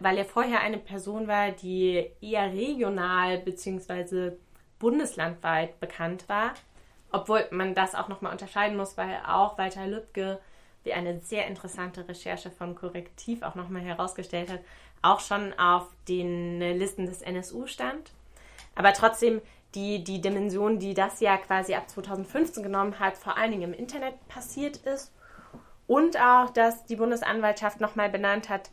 [0.00, 4.32] weil, er vorher eine Person war, die eher regional bzw.
[4.78, 6.54] bundeslandweit bekannt war.
[7.10, 10.40] Obwohl man das auch nochmal unterscheiden muss, weil auch Walter Lübcke,
[10.84, 14.60] wie eine sehr interessante Recherche von Korrektiv auch nochmal herausgestellt hat,
[15.02, 18.10] auch schon auf den Listen des NSU stand.
[18.74, 19.42] Aber trotzdem
[19.74, 23.78] die, die Dimension, die das ja quasi ab 2015 genommen hat, vor allen Dingen im
[23.78, 25.12] Internet passiert ist.
[25.86, 28.70] Und auch, dass die Bundesanwaltschaft nochmal benannt hat,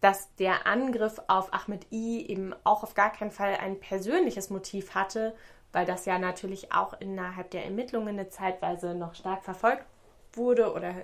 [0.00, 4.94] dass der Angriff auf Ahmed I eben auch auf gar keinen Fall ein persönliches Motiv
[4.94, 5.34] hatte,
[5.72, 9.84] weil das ja natürlich auch innerhalb der Ermittlungen eine Zeitweise noch stark verfolgt
[10.32, 10.94] wurde oder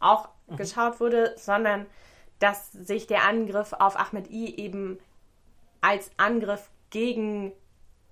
[0.00, 0.56] auch mhm.
[0.56, 1.86] geschaut wurde, sondern
[2.38, 4.98] dass sich der Angriff auf Ahmed I eben
[5.80, 7.52] als Angriff gegen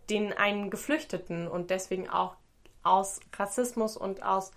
[0.08, 2.36] den einen Geflüchteten und deswegen auch
[2.82, 4.52] aus Rassismus und aus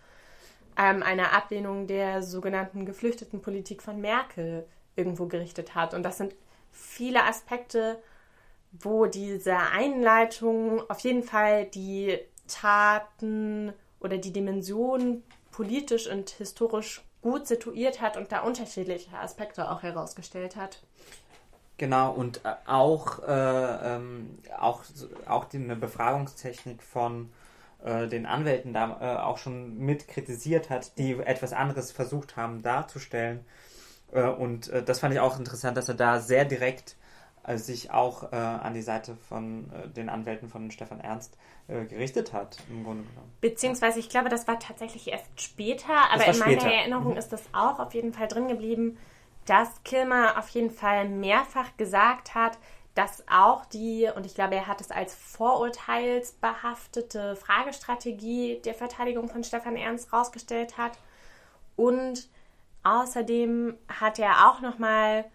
[0.77, 5.93] ähm, einer Ablehnung der sogenannten Geflüchtetenpolitik von Merkel irgendwo gerichtet hat.
[5.93, 6.35] Und das sind
[6.71, 8.01] viele Aspekte,
[8.71, 17.47] wo diese Einleitung auf jeden Fall die Taten oder die Dimensionen politisch und historisch gut
[17.47, 20.83] situiert hat und da unterschiedliche Aspekte auch herausgestellt hat.
[21.77, 24.83] Genau, und äh, auch, äh, ähm, auch,
[25.27, 27.31] auch die, eine Befragungstechnik von
[27.83, 32.61] äh, den Anwälten da äh, auch schon mit kritisiert hat, die etwas anderes versucht haben
[32.61, 33.43] darzustellen.
[34.13, 36.95] Äh, und äh, das fand ich auch interessant, dass er da sehr direkt
[37.45, 41.85] äh, sich auch äh, an die Seite von äh, den Anwälten von Stefan Ernst äh,
[41.85, 43.31] gerichtet hat, im Grunde genommen.
[43.41, 46.63] Beziehungsweise, ich glaube, das war tatsächlich erst später, aber in später.
[46.63, 47.17] meiner Erinnerung Mhm.
[47.17, 48.97] ist das auch auf jeden Fall drin geblieben,
[49.45, 52.57] dass Kilmer auf jeden Fall mehrfach gesagt hat,
[52.95, 59.43] dass auch die, und ich glaube, er hat es als vorurteilsbehaftete Fragestrategie der Verteidigung von
[59.43, 60.93] Stefan Ernst rausgestellt hat.
[61.75, 62.29] Und
[62.83, 65.25] außerdem hat er auch nochmal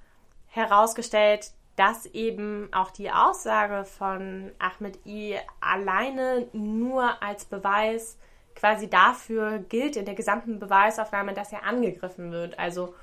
[0.47, 8.19] herausgestellt, dass eben auch die Aussage von Ahmed I alleine nur als Beweis
[8.57, 12.59] quasi dafür gilt in der gesamten Beweisaufnahme, dass er angegriffen wird.
[12.59, 12.95] Also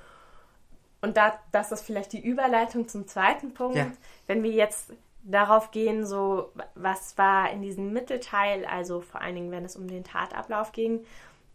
[1.01, 3.77] und da, das ist vielleicht die Überleitung zum zweiten Punkt.
[3.77, 3.91] Ja.
[4.27, 4.91] Wenn wir jetzt
[5.23, 9.88] darauf gehen, so was war in diesem Mittelteil, also vor allen Dingen, wenn es um
[9.88, 11.05] den Tatablauf ging,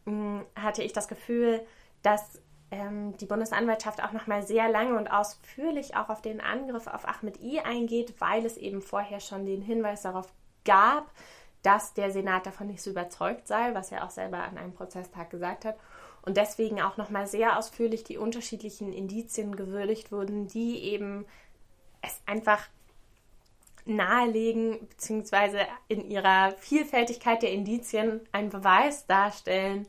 [0.07, 1.61] mh, hatte ich das Gefühl,
[2.03, 7.07] dass ähm, die Bundesanwaltschaft auch nochmal sehr lange und ausführlich auch auf den Angriff auf
[7.09, 10.33] Ahmed I eingeht, weil es eben vorher schon den Hinweis darauf
[10.65, 11.11] gab,
[11.63, 15.31] dass der Senat davon nicht so überzeugt sei, was er auch selber an einem Prozesstag
[15.31, 15.77] gesagt hat.
[16.23, 21.27] Und deswegen auch nochmal sehr ausführlich die unterschiedlichen Indizien gewürdigt wurden, die eben
[22.03, 22.69] es einfach
[23.85, 29.87] nahelegen, beziehungsweise in ihrer Vielfältigkeit der Indizien einen Beweis darstellen,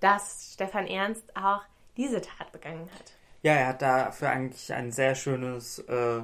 [0.00, 1.62] dass Stefan Ernst auch
[1.98, 3.12] diese Tat begangen hat.
[3.42, 6.22] Ja, er hat dafür eigentlich ein sehr schönes äh,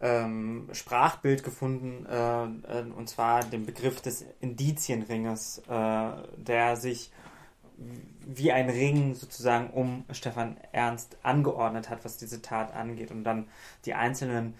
[0.00, 7.12] ähm, Sprachbild gefunden, äh, äh, und zwar den Begriff des Indizienringes, äh, der sich
[8.26, 13.48] wie ein Ring sozusagen um Stefan Ernst angeordnet hat, was diese Tat angeht und dann
[13.84, 14.54] die einzelnen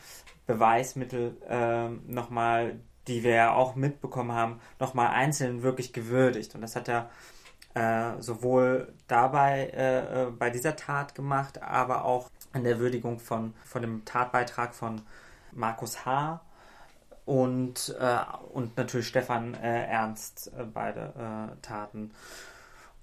[0.46, 6.54] Beweismittel äh, nochmal, die wir ja auch mitbekommen haben, nochmal einzeln wirklich gewürdigt.
[6.54, 7.10] Und das hat er
[7.76, 13.52] äh, sowohl dabei äh, äh, bei dieser Tat gemacht, aber auch in der Würdigung von,
[13.66, 15.02] von dem Tatbeitrag von
[15.52, 16.40] Markus H.
[17.26, 18.18] und, äh,
[18.54, 22.12] und natürlich Stefan Ernst, beide Taten.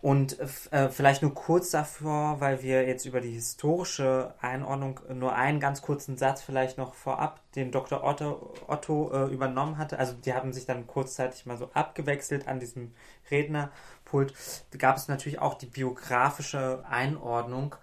[0.04, 0.38] Und
[0.72, 5.82] äh, vielleicht nur kurz davor, weil wir jetzt über die historische Einordnung nur einen ganz
[5.82, 8.04] kurzen Satz vielleicht noch vorab, den Dr.
[8.04, 9.98] Otto, Otto äh, übernommen hatte.
[10.00, 12.92] Also die haben sich dann kurzzeitig mal so abgewechselt an diesem
[13.32, 14.34] Rednerpult.
[14.72, 17.78] Da gab es natürlich auch die biografische Einordnung,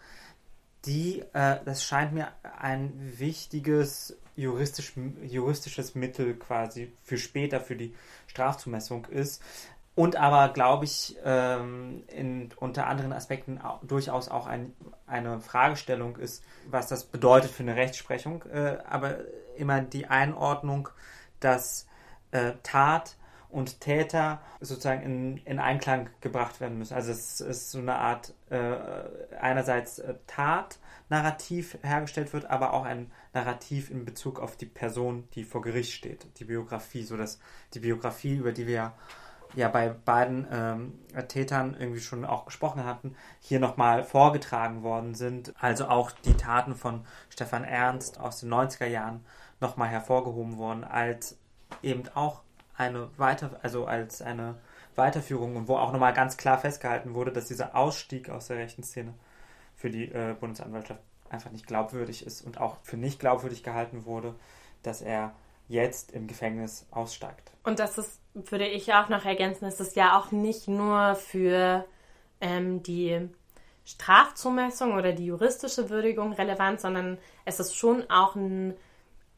[0.85, 2.29] die, äh, das scheint mir
[2.59, 7.95] ein wichtiges juristisch, juristisches Mittel quasi für später, für die
[8.27, 9.43] Strafzumessung ist.
[9.97, 14.73] Und aber, glaube ich, ähm, in, unter anderen Aspekten au- durchaus auch ein,
[15.07, 18.45] eine Fragestellung ist, was das bedeutet für eine Rechtsprechung.
[18.45, 19.19] Äh, aber
[19.57, 20.89] immer die Einordnung,
[21.41, 21.87] dass
[22.31, 23.17] äh, Tat
[23.51, 26.95] und Täter sozusagen in, in Einklang gebracht werden müssen.
[26.95, 28.77] Also es ist so eine Art, äh,
[29.41, 35.43] einerseits äh, Tat-Narrativ hergestellt wird, aber auch ein Narrativ in Bezug auf die Person, die
[35.43, 37.41] vor Gericht steht, die Biografie, sodass
[37.75, 38.95] die Biografie, über die wir ja
[39.55, 45.55] ja bei beiden ähm, Tätern irgendwie schon auch gesprochen hatten, hier nochmal vorgetragen worden sind.
[45.61, 49.25] Also auch die Taten von Stefan Ernst aus den 90er Jahren
[49.61, 51.37] nochmal hervorgehoben worden als
[51.83, 52.43] eben auch
[52.77, 54.57] eine weiter, also als eine
[54.97, 58.83] Weiterführung und wo auch nochmal ganz klar festgehalten wurde, dass dieser Ausstieg aus der rechten
[58.83, 59.15] Szene
[59.77, 64.35] für die äh, Bundesanwaltschaft einfach nicht glaubwürdig ist und auch für nicht glaubwürdig gehalten wurde,
[64.83, 65.33] dass er
[65.71, 67.53] jetzt im Gefängnis aussteigt.
[67.63, 71.87] Und das ist, würde ich auch noch ergänzen, ist es ja auch nicht nur für
[72.41, 73.29] ähm, die
[73.85, 78.75] Strafzumessung oder die juristische Würdigung relevant, sondern es ist schon auch ein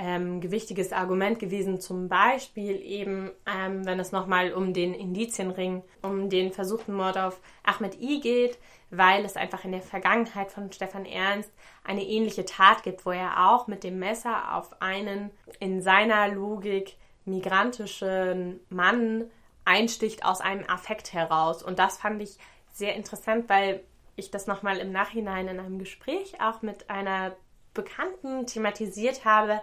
[0.02, 6.28] ähm, gewichtiges Argument gewesen, zum Beispiel eben, ähm, wenn es nochmal um den Indizienring, um
[6.28, 8.58] den versuchten Mord auf Ahmed I geht,
[8.90, 11.52] weil es einfach in der Vergangenheit von Stefan Ernst
[11.84, 16.96] eine ähnliche Tat gibt, wo er auch mit dem Messer auf einen in seiner Logik
[17.24, 19.30] migrantischen Mann
[19.64, 21.62] einsticht aus einem Affekt heraus.
[21.62, 22.38] Und das fand ich
[22.72, 23.84] sehr interessant, weil
[24.16, 27.36] ich das nochmal im Nachhinein in einem Gespräch auch mit einer
[27.72, 29.62] Bekannten thematisiert habe,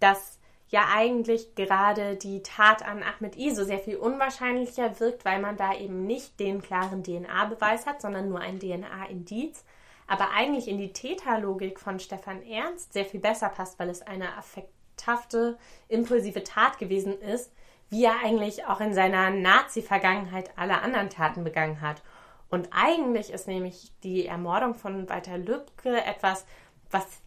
[0.00, 5.40] dass ja eigentlich gerade die Tat an Ahmed I so sehr viel unwahrscheinlicher wirkt, weil
[5.40, 9.64] man da eben nicht den klaren DNA-Beweis hat, sondern nur ein DNA-Indiz.
[10.08, 14.36] Aber eigentlich in die Täterlogik von Stefan Ernst sehr viel besser passt, weil es eine
[14.36, 17.52] affekthafte, impulsive Tat gewesen ist,
[17.90, 22.02] wie er eigentlich auch in seiner Nazi-Vergangenheit alle anderen Taten begangen hat.
[22.48, 26.46] Und eigentlich ist nämlich die Ermordung von Walter Lübcke etwas,
[26.90, 27.20] was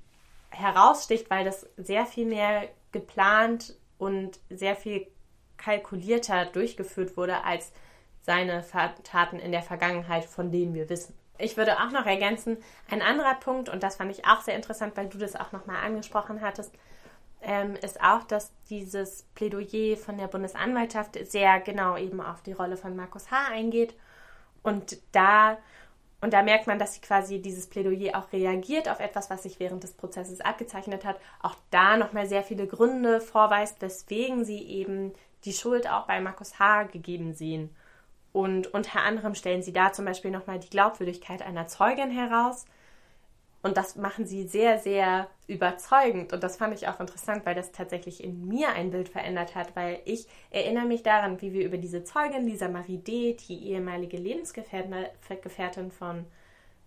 [0.51, 5.07] heraussticht, weil das sehr viel mehr geplant und sehr viel
[5.57, 7.71] kalkulierter durchgeführt wurde als
[8.21, 8.63] seine
[9.03, 11.15] Taten in der Vergangenheit, von denen wir wissen.
[11.37, 12.57] Ich würde auch noch ergänzen,
[12.89, 15.85] ein anderer Punkt, und das fand ich auch sehr interessant, weil du das auch nochmal
[15.85, 16.73] angesprochen hattest,
[17.41, 22.75] ähm, ist auch, dass dieses Plädoyer von der Bundesanwaltschaft sehr genau eben auf die Rolle
[22.75, 23.47] von Markus H.
[23.51, 23.95] eingeht.
[24.61, 25.57] Und da,
[26.21, 29.59] und da merkt man, dass sie quasi dieses Plädoyer auch reagiert auf etwas, was sich
[29.59, 31.17] während des Prozesses abgezeichnet hat.
[31.41, 35.13] Auch da nochmal sehr viele Gründe vorweist, weswegen sie eben
[35.45, 36.83] die Schuld auch bei Markus H.
[36.83, 37.73] gegeben sehen.
[38.33, 42.65] Und unter anderem stellen sie da zum Beispiel nochmal die Glaubwürdigkeit einer Zeugin heraus.
[43.61, 46.31] Und das machen sie sehr, sehr überzeugend.
[46.31, 49.75] Und das fand ich auch interessant, weil das tatsächlich in mir ein Bild verändert hat,
[49.75, 54.15] weil ich erinnere mich daran, wie wir über diese Zeugin, Lisa Marie D., die ehemalige
[54.17, 56.25] Lebensgefährtin von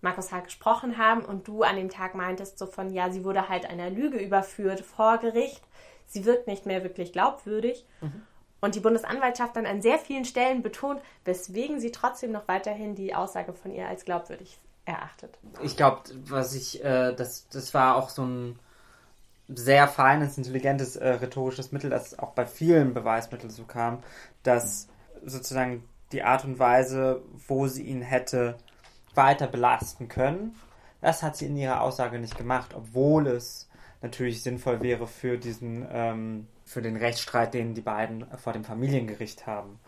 [0.01, 0.39] Markus H.
[0.39, 3.91] gesprochen haben und du an dem Tag meintest so von, ja, sie wurde halt einer
[3.91, 5.61] Lüge überführt vor Gericht.
[6.07, 7.85] Sie wirkt nicht mehr wirklich glaubwürdig.
[8.01, 8.23] Mhm.
[8.61, 13.13] Und die Bundesanwaltschaft dann an sehr vielen Stellen betont, weswegen sie trotzdem noch weiterhin die
[13.13, 15.37] Aussage von ihr als glaubwürdig erachtet.
[15.61, 18.59] Ich glaube, was ich, äh, das, das war auch so ein
[19.47, 24.03] sehr feines, intelligentes äh, rhetorisches Mittel, das auch bei vielen Beweismitteln so kam,
[24.43, 24.87] dass
[25.25, 28.57] sozusagen die Art und Weise, wo sie ihn hätte
[29.15, 30.55] weiter belasten können,
[31.01, 33.69] das hat sie in ihrer Aussage nicht gemacht, obwohl es
[34.01, 39.45] natürlich sinnvoll wäre für diesen ähm, für den Rechtsstreit, den die beiden vor dem Familiengericht
[39.45, 39.79] haben.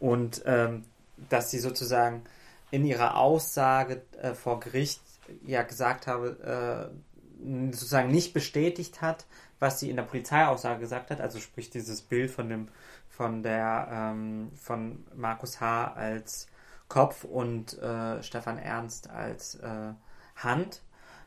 [0.00, 0.84] Und ähm,
[1.28, 2.24] dass sie sozusagen
[2.70, 5.00] in ihrer Aussage äh, vor Gericht
[5.46, 9.26] ja gesagt habe, äh, sozusagen nicht bestätigt hat,
[9.58, 12.68] was sie in der Polizeiaussage gesagt hat, also sprich dieses Bild von dem
[13.08, 15.92] von der ähm, von Markus H.
[15.94, 16.48] als
[16.88, 19.92] Kopf und äh, Stefan Ernst als äh,
[20.36, 20.82] Hand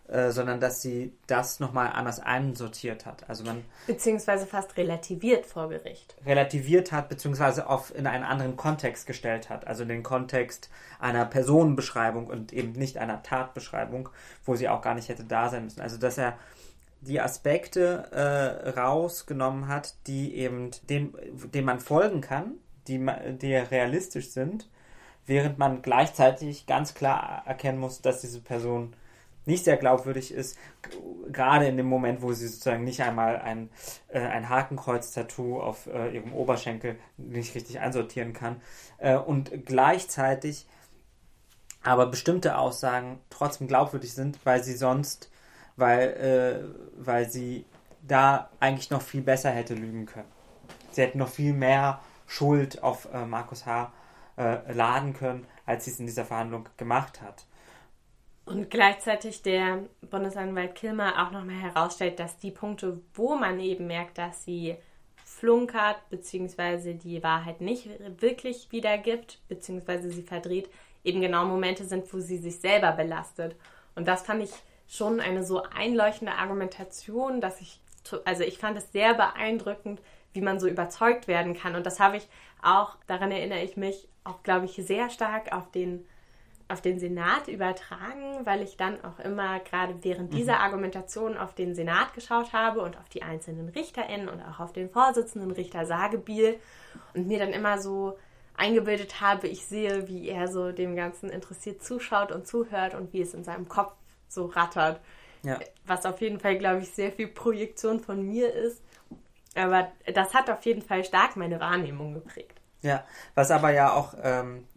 [0.08, 3.30] äh, sondern dass sie das nochmal anders einsortiert hat.
[3.30, 6.16] Also man beziehungsweise fast relativiert vor Gericht.
[6.26, 9.68] Relativiert hat, beziehungsweise auf in einen anderen Kontext gestellt hat.
[9.68, 14.10] Also in den Kontext einer Personenbeschreibung und eben nicht einer Tatbeschreibung,
[14.46, 15.82] wo sie auch gar nicht hätte da sein müssen.
[15.82, 16.38] Also dass er
[17.02, 21.16] die Aspekte äh, rausgenommen hat, die eben dem,
[21.54, 22.54] dem man folgen kann,
[22.88, 23.06] die,
[23.42, 24.70] die realistisch sind,
[25.26, 28.94] während man gleichzeitig ganz klar erkennen muss, dass diese Person
[29.48, 30.58] nicht sehr glaubwürdig ist,
[31.32, 33.70] gerade in dem Moment, wo sie sozusagen nicht einmal ein,
[34.10, 38.62] äh, ein Hakenkreuz-Tattoo auf äh, ihrem Oberschenkel nicht richtig einsortieren kann
[38.98, 40.68] äh, und gleichzeitig
[41.84, 45.32] aber bestimmte Aussagen trotzdem glaubwürdig sind, weil sie sonst,
[45.78, 47.66] weil, äh, weil sie
[48.02, 50.28] da eigentlich noch viel besser hätte lügen können.
[50.92, 53.92] Sie hätte noch viel mehr Schuld auf äh, Markus H.
[54.38, 57.46] Äh, laden können, als sie es in dieser Verhandlung gemacht hat.
[58.48, 64.18] Und gleichzeitig der Bundesanwalt Kilmer auch nochmal herausstellt, dass die Punkte, wo man eben merkt,
[64.18, 64.78] dass sie
[65.26, 67.90] flunkert, beziehungsweise die Wahrheit nicht
[68.22, 70.70] wirklich wiedergibt, beziehungsweise sie verdreht,
[71.04, 73.58] eben genau Momente sind, wo sie sich selber belastet.
[73.96, 74.52] Und das fand ich
[74.88, 77.82] schon eine so einleuchtende Argumentation, dass ich,
[78.24, 81.76] also ich fand es sehr beeindruckend, wie man so überzeugt werden kann.
[81.76, 82.30] Und das habe ich
[82.64, 86.08] auch, daran erinnere ich mich, auch, glaube ich, sehr stark auf den
[86.70, 90.62] auf den Senat übertragen, weil ich dann auch immer gerade während dieser mhm.
[90.62, 94.90] Argumentation auf den Senat geschaut habe und auf die einzelnen RichterInnen und auch auf den
[94.90, 96.60] Vorsitzenden Richter Sagebiel
[97.14, 98.18] und mir dann immer so
[98.58, 103.22] eingebildet habe, ich sehe, wie er so dem Ganzen interessiert zuschaut und zuhört und wie
[103.22, 103.94] es in seinem Kopf
[104.28, 105.00] so rattert.
[105.44, 105.60] Ja.
[105.86, 108.82] Was auf jeden Fall, glaube ich, sehr viel Projektion von mir ist.
[109.56, 112.60] Aber das hat auf jeden Fall stark meine Wahrnehmung geprägt.
[112.82, 113.04] Ja,
[113.36, 114.66] was aber ja auch ähm,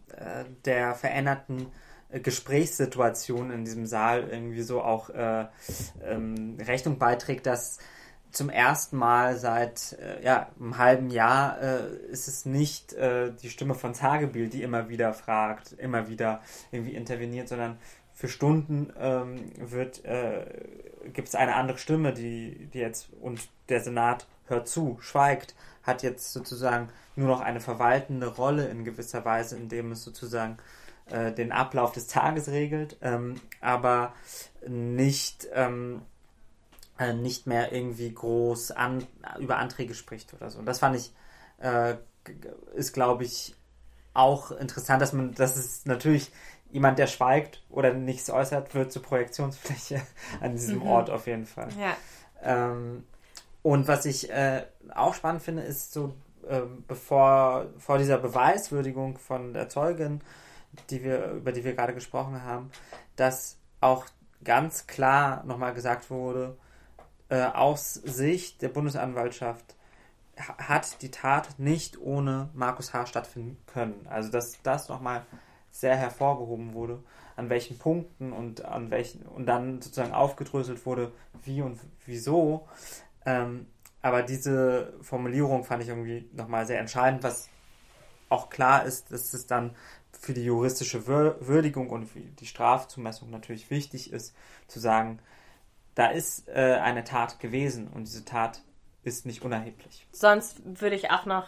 [0.65, 1.67] der veränderten
[2.09, 5.45] äh, Gesprächssituation in diesem Saal irgendwie so auch äh,
[6.05, 7.79] ähm, Rechnung beiträgt, dass
[8.31, 13.49] zum ersten Mal seit äh, ja, einem halben Jahr äh, ist es nicht äh, die
[13.49, 17.77] Stimme von Zagebiel, die immer wieder fragt, immer wieder irgendwie interveniert, sondern
[18.13, 20.45] für Stunden ähm, wird äh,
[21.13, 26.03] gibt es eine andere Stimme, die, die jetzt und der Senat hört zu, schweigt, hat
[26.03, 30.57] jetzt sozusagen nur noch eine verwaltende Rolle in gewisser Weise, indem es sozusagen
[31.09, 34.13] äh, den Ablauf des Tages regelt, ähm, aber
[34.67, 36.03] nicht, ähm,
[36.99, 39.05] äh, nicht mehr irgendwie groß an,
[39.39, 40.59] über Anträge spricht oder so.
[40.59, 41.11] Und das fand ich,
[41.59, 41.95] äh,
[42.75, 43.55] ist glaube ich
[44.13, 46.31] auch interessant, dass man, dass es natürlich
[46.71, 50.01] jemand, der schweigt oder nichts äußert, wird zur Projektionsfläche
[50.41, 50.87] an diesem mhm.
[50.87, 51.69] Ort auf jeden Fall.
[51.79, 51.97] Ja.
[52.43, 53.03] Ähm,
[53.63, 56.13] und was ich äh, auch spannend finde, ist so,
[56.47, 60.21] äh, bevor vor dieser Beweiswürdigung von der Zeugin,
[60.89, 62.71] die wir, über die wir gerade gesprochen haben,
[63.15, 64.05] dass auch
[64.43, 66.57] ganz klar nochmal gesagt wurde,
[67.29, 69.75] äh, aus Sicht der Bundesanwaltschaft
[70.37, 73.05] hat die Tat nicht ohne Markus H.
[73.05, 74.07] stattfinden können.
[74.09, 75.25] Also dass das nochmal
[75.71, 77.03] sehr hervorgehoben wurde,
[77.35, 81.11] an welchen Punkten und an welchen und dann sozusagen aufgedröselt wurde,
[81.43, 82.67] wie und wieso
[83.25, 83.67] ähm,
[84.01, 87.49] aber diese Formulierung fand ich irgendwie nochmal sehr entscheidend, was
[88.29, 89.75] auch klar ist, dass es dann
[90.11, 94.35] für die juristische Würdigung und für die Strafzumessung natürlich wichtig ist,
[94.67, 95.19] zu sagen,
[95.95, 98.61] da ist äh, eine Tat gewesen und diese Tat
[99.03, 100.07] ist nicht unerheblich.
[100.11, 101.47] Sonst würde ich auch noch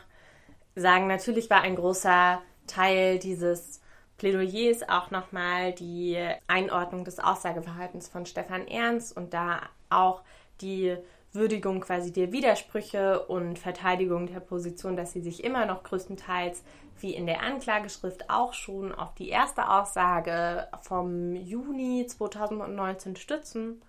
[0.75, 3.81] sagen, natürlich war ein großer Teil dieses
[4.17, 6.17] Plädoyers auch nochmal die
[6.47, 10.23] Einordnung des Aussageverhaltens von Stefan Ernst und da auch
[10.61, 10.97] die
[11.33, 16.63] Würdigung quasi der Widersprüche und Verteidigung der Position, dass sie sich immer noch größtenteils
[16.99, 23.81] wie in der Anklageschrift auch schon auf die erste Aussage vom Juni 2019 stützen.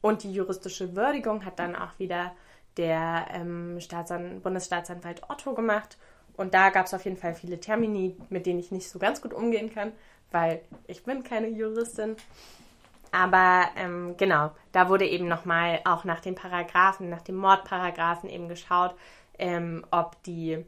[0.00, 2.32] Und die juristische Würdigung hat dann auch wieder
[2.76, 5.96] der ähm, Staatsan Bundesstaatsanwalt Otto gemacht.
[6.36, 9.22] Und da gab es auf jeden Fall viele Termini, mit denen ich nicht so ganz
[9.22, 9.92] gut umgehen kann,
[10.30, 12.16] weil ich bin keine Juristin.
[13.14, 18.48] Aber ähm, genau, da wurde eben nochmal auch nach den Paragraphen, nach dem Mordparagraphen eben
[18.48, 18.96] geschaut,
[19.38, 20.66] ähm, ob die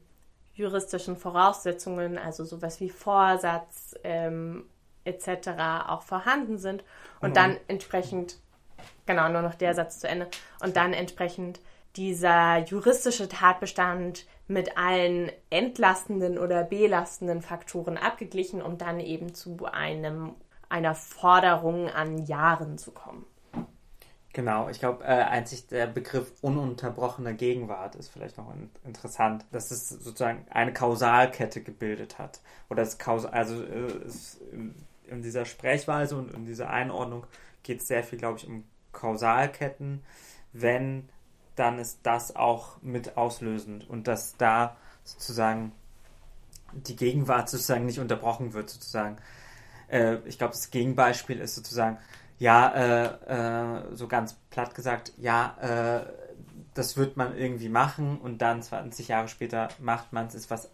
[0.55, 4.65] juristischen Voraussetzungen, also sowas wie Vorsatz ähm,
[5.03, 5.49] etc.
[5.89, 6.85] auch vorhanden sind
[7.21, 7.35] und mhm.
[7.35, 8.39] dann entsprechend,
[9.07, 10.29] genau, nur noch der Satz zu Ende,
[10.63, 11.59] und dann entsprechend
[11.97, 20.37] dieser juristische Tatbestand mit allen entlastenden oder belastenden Faktoren abgeglichen, um dann eben zu einem
[20.69, 23.25] einer Forderung an Jahren zu kommen.
[24.37, 29.71] Genau, ich glaube, äh, einzig der Begriff ununterbrochene Gegenwart ist vielleicht noch in, interessant, dass
[29.71, 32.41] es sozusagen eine Kausalkette gebildet hat.
[32.69, 34.75] Oder es Kausal, also äh, es, in,
[35.07, 37.27] in, dieser Sprechweise und in dieser Einordnung
[37.63, 40.03] geht es sehr viel, glaube ich, um Kausalketten,
[40.53, 41.09] wenn
[41.55, 45.73] dann ist das auch mit auslösend und dass da sozusagen
[46.75, 49.17] die Gegenwart sozusagen nicht unterbrochen wird, sozusagen
[49.89, 51.99] äh, ich glaube, das Gegenbeispiel ist sozusagen,
[52.39, 56.07] ja, äh, äh, so ganz platt gesagt, ja, äh,
[56.75, 60.71] das wird man irgendwie machen und dann 20 Jahre später macht man es, ist was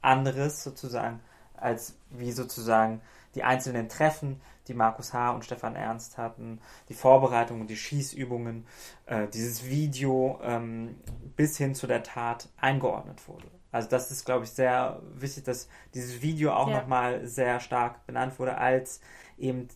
[0.00, 1.20] anderes sozusagen,
[1.54, 3.00] als wie sozusagen
[3.34, 5.30] die einzelnen Treffen, die Markus H.
[5.30, 8.66] und Stefan Ernst hatten, die Vorbereitung und die Schießübungen,
[9.06, 10.96] äh, dieses Video ähm,
[11.36, 13.46] bis hin zu der Tat eingeordnet wurde.
[13.72, 16.78] Also das ist, glaube ich, sehr wichtig, dass dieses Video auch ja.
[16.78, 19.00] nochmal sehr stark benannt wurde als
[19.38, 19.68] eben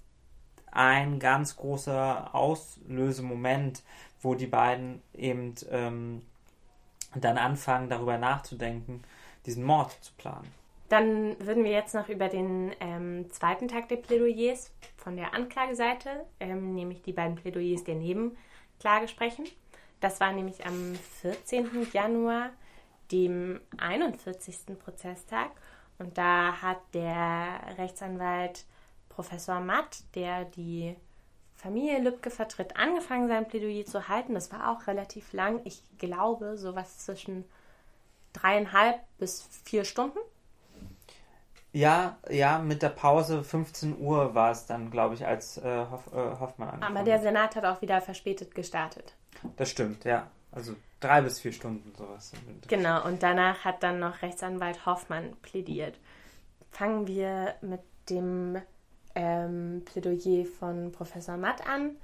[0.70, 3.82] ein ganz großer Auslösemoment,
[4.20, 6.22] wo die beiden eben ähm,
[7.14, 9.02] dann anfangen, darüber nachzudenken,
[9.46, 10.52] diesen Mord zu planen.
[10.90, 16.26] Dann würden wir jetzt noch über den ähm, zweiten Tag der Plädoyers von der Anklageseite,
[16.38, 19.46] ähm, nämlich die beiden Plädoyers der Nebenklage sprechen.
[20.00, 21.88] Das war nämlich am 14.
[21.92, 22.50] Januar
[23.12, 24.78] dem 41.
[24.78, 25.50] Prozesstag.
[25.98, 28.64] Und da hat der Rechtsanwalt
[29.08, 30.94] Professor Matt, der die
[31.54, 34.34] Familie Lübcke vertritt, angefangen, sein Plädoyer zu halten.
[34.34, 35.60] Das war auch relativ lang.
[35.64, 37.44] Ich glaube, sowas zwischen
[38.34, 40.18] dreieinhalb bis vier Stunden.
[41.72, 46.06] Ja, ja, mit der Pause 15 Uhr war es dann, glaube ich, als äh, Hoff,
[46.12, 49.14] äh, Hoffmann angefangen Aber der Senat hat auch wieder verspätet gestartet.
[49.56, 50.30] Das stimmt, ja.
[50.56, 52.32] Also drei bis vier Stunden sowas.
[52.66, 56.00] Genau, und danach hat dann noch Rechtsanwalt Hoffmann plädiert.
[56.70, 58.56] Fangen wir mit dem
[59.14, 61.96] ähm, Plädoyer von Professor Matt an.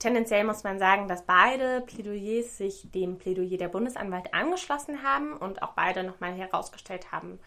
[0.00, 5.62] Tendenziell muss man sagen, dass beide Plädoyers sich dem Plädoyer der Bundesanwalt angeschlossen haben und
[5.62, 7.38] auch beide nochmal herausgestellt haben,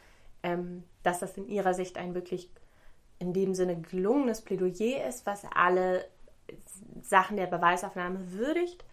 [0.44, 2.50] ähm, dass das in ihrer Sicht ein wirklich
[3.20, 6.06] in dem Sinne gelungenes Plädoyer ist, was alle
[7.02, 8.86] Sachen der Beweisaufnahme würdigt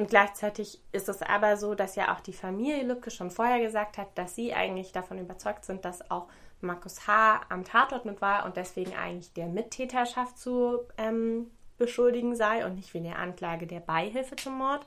[0.00, 3.98] und gleichzeitig ist es aber so, dass ja auch die Familie Lücke schon vorher gesagt
[3.98, 6.26] hat, dass sie eigentlich davon überzeugt sind, dass auch
[6.62, 7.42] Markus H.
[7.50, 12.94] am Tatort mit war und deswegen eigentlich der Mittäterschaft zu ähm, beschuldigen sei und nicht
[12.94, 14.86] wie der Anklage der Beihilfe zum Mord.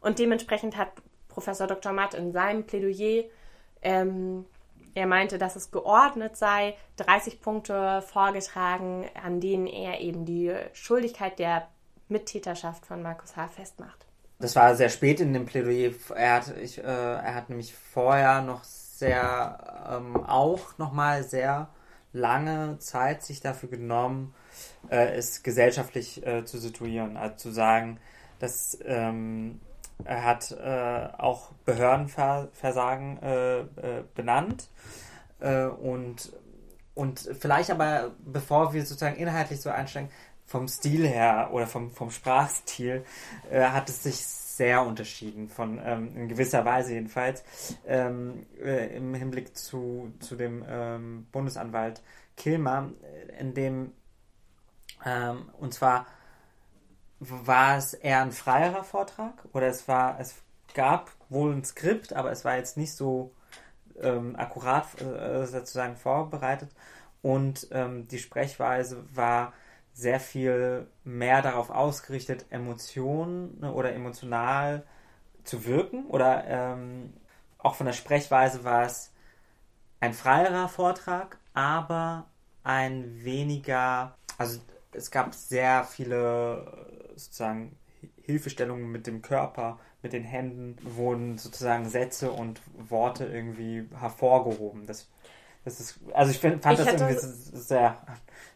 [0.00, 0.92] Und dementsprechend hat
[1.26, 1.92] Professor Dr.
[1.92, 3.24] Matt in seinem Plädoyer,
[3.82, 4.46] ähm,
[4.94, 11.40] er meinte, dass es geordnet sei, 30 Punkte vorgetragen, an denen er eben die Schuldigkeit
[11.40, 11.66] der
[12.06, 13.48] Mittäterschaft von Markus H.
[13.48, 14.07] festmacht.
[14.40, 15.92] Das war sehr spät in dem Plädoyer.
[16.14, 19.58] Er hat, ich, äh, er hat nämlich vorher noch sehr,
[19.90, 21.68] ähm, auch nochmal sehr
[22.12, 24.34] lange Zeit sich dafür genommen,
[24.90, 27.16] äh, es gesellschaftlich äh, zu situieren.
[27.16, 27.98] Also zu sagen,
[28.38, 29.60] dass ähm,
[30.04, 33.66] er hat äh, auch Behördenversagen äh, äh,
[34.14, 34.68] benannt
[35.80, 36.32] und
[36.98, 40.10] und vielleicht aber, bevor wir sozusagen inhaltlich so einsteigen,
[40.48, 43.04] vom Stil her oder vom, vom Sprachstil
[43.50, 47.44] äh, hat es sich sehr unterschieden, von ähm, in gewisser Weise jedenfalls,
[47.86, 52.02] ähm, äh, im Hinblick zu, zu dem ähm, Bundesanwalt
[52.36, 53.92] Kilmer, äh, in dem,
[55.04, 56.06] ähm, und zwar
[57.20, 60.34] war es eher ein freierer Vortrag oder es war, es
[60.74, 63.32] gab wohl ein Skript, aber es war jetzt nicht so
[64.00, 66.70] ähm, akkurat äh, sozusagen vorbereitet.
[67.20, 69.52] Und ähm, die Sprechweise war
[69.98, 74.84] sehr viel mehr darauf ausgerichtet, Emotionen ne, oder emotional
[75.42, 77.12] zu wirken oder ähm,
[77.58, 79.10] auch von der Sprechweise war es
[79.98, 82.26] ein freierer Vortrag, aber
[82.62, 84.60] ein weniger, also
[84.92, 86.86] es gab sehr viele
[87.16, 87.76] sozusagen
[88.22, 94.86] Hilfestellungen mit dem Körper, mit den Händen, wurden sozusagen Sätze und Worte irgendwie hervorgehoben.
[94.86, 95.08] Das,
[95.64, 97.18] das ist, also ich find, fand ich das irgendwie
[97.58, 98.00] sehr,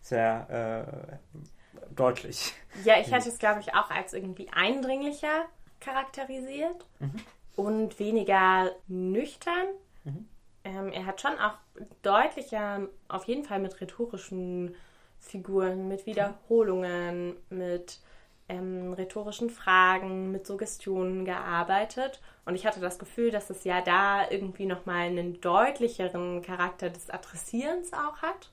[0.02, 2.52] sehr äh, deutlich.
[2.84, 5.46] Ja, ich hätte es, glaube ich, auch als irgendwie eindringlicher
[5.80, 7.14] charakterisiert mhm.
[7.56, 9.66] und weniger nüchtern.
[10.04, 10.28] Mhm.
[10.64, 11.54] Ähm, er hat schon auch
[12.02, 14.74] deutlicher, auf jeden Fall mit rhetorischen
[15.18, 18.00] Figuren, mit Wiederholungen, mit
[18.48, 22.20] ähm, rhetorischen Fragen, mit Suggestionen gearbeitet.
[22.44, 27.10] Und ich hatte das Gefühl, dass es ja da irgendwie nochmal einen deutlicheren Charakter des
[27.10, 28.50] Adressierens auch hat.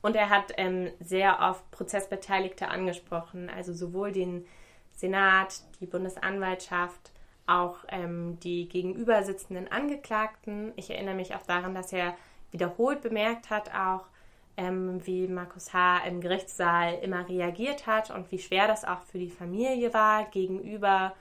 [0.00, 4.46] Und er hat ähm, sehr oft Prozessbeteiligte angesprochen, also sowohl den
[4.94, 7.12] Senat, die Bundesanwaltschaft,
[7.46, 10.72] auch ähm, die gegenüber sitzenden Angeklagten.
[10.76, 12.16] Ich erinnere mich auch daran, dass er
[12.50, 14.06] wiederholt bemerkt hat, auch
[14.56, 16.00] ähm, wie Markus H.
[16.06, 21.14] im Gerichtssaal immer reagiert hat und wie schwer das auch für die Familie war, gegenüber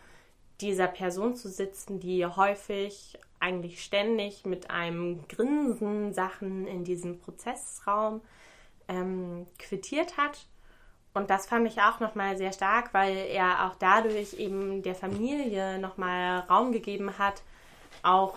[0.60, 8.22] dieser Person zu sitzen, die häufig, eigentlich ständig mit einem Grinsen Sachen in diesem Prozessraum
[8.88, 10.46] ähm, quittiert hat.
[11.14, 15.80] Und das fand ich auch nochmal sehr stark, weil er auch dadurch eben der Familie
[15.80, 17.42] nochmal Raum gegeben hat,
[18.04, 18.36] auch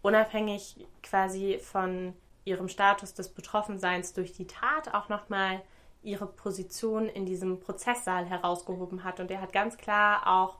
[0.00, 2.14] unabhängig quasi von
[2.44, 5.60] ihrem Status des Betroffenseins durch die Tat auch nochmal
[6.02, 9.20] ihre Position in diesem Prozesssaal herausgehoben hat.
[9.20, 10.56] Und er hat ganz klar auch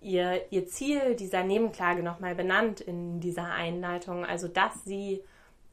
[0.00, 4.24] ihr, ihr Ziel dieser Nebenklage nochmal benannt in dieser Einleitung.
[4.24, 5.22] Also, dass sie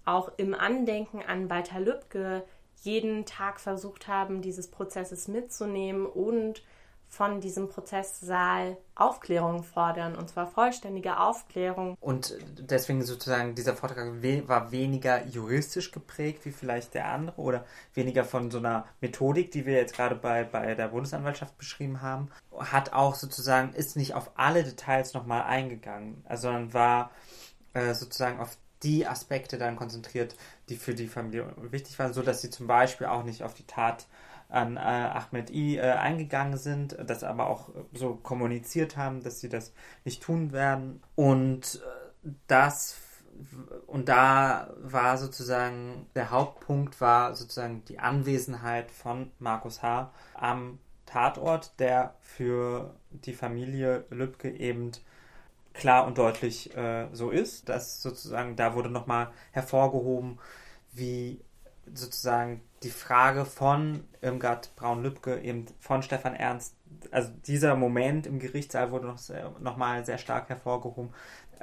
[0.05, 2.43] auch im Andenken an Walter Lübcke
[2.82, 6.63] jeden Tag versucht haben, dieses Prozesses mitzunehmen und
[7.11, 11.97] von diesem Prozesssaal Aufklärung fordern, und zwar vollständige Aufklärung.
[11.99, 14.07] Und deswegen sozusagen dieser Vortrag
[14.47, 19.65] war weniger juristisch geprägt wie vielleicht der andere oder weniger von so einer Methodik, die
[19.65, 24.32] wir jetzt gerade bei, bei der Bundesanwaltschaft beschrieben haben, hat auch sozusagen, ist nicht auf
[24.36, 27.11] alle Details nochmal eingegangen, sondern war
[27.73, 30.36] äh, sozusagen auf die Aspekte dann konzentriert,
[30.69, 33.67] die für die Familie wichtig waren, so dass sie zum Beispiel auch nicht auf die
[33.67, 34.07] Tat
[34.49, 39.49] an äh, Ahmed I äh, eingegangen sind, das aber auch so kommuniziert haben, dass sie
[39.49, 39.73] das
[40.03, 41.01] nicht tun werden.
[41.15, 42.97] Und äh, das
[43.88, 50.11] und da war sozusagen der Hauptpunkt war sozusagen die Anwesenheit von Markus H.
[50.34, 54.91] am Tatort, der für die Familie Lübcke eben
[55.74, 57.69] klar und deutlich äh, so ist.
[57.69, 60.39] Das sozusagen, da wurde nochmal hervorgehoben,
[60.93, 61.41] wie
[61.93, 66.76] sozusagen die Frage von Irmgard Braun-Lübcke, eben von Stefan Ernst,
[67.11, 71.13] also dieser Moment im Gerichtssaal wurde noch, sehr, noch sehr stark hervorgehoben,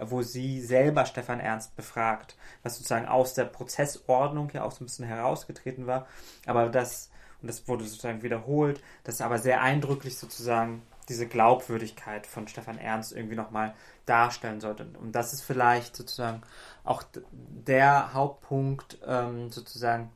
[0.00, 4.86] wo sie selber Stefan Ernst befragt, was sozusagen aus der Prozessordnung ja auch so ein
[4.86, 6.06] bisschen herausgetreten war,
[6.46, 7.10] aber das,
[7.42, 13.12] und das wurde sozusagen wiederholt, das aber sehr eindrücklich sozusagen diese Glaubwürdigkeit von Stefan Ernst
[13.12, 13.74] irgendwie nochmal
[14.06, 14.86] darstellen sollte.
[15.00, 16.42] Und das ist vielleicht sozusagen
[16.84, 20.10] auch der Hauptpunkt ähm, sozusagen,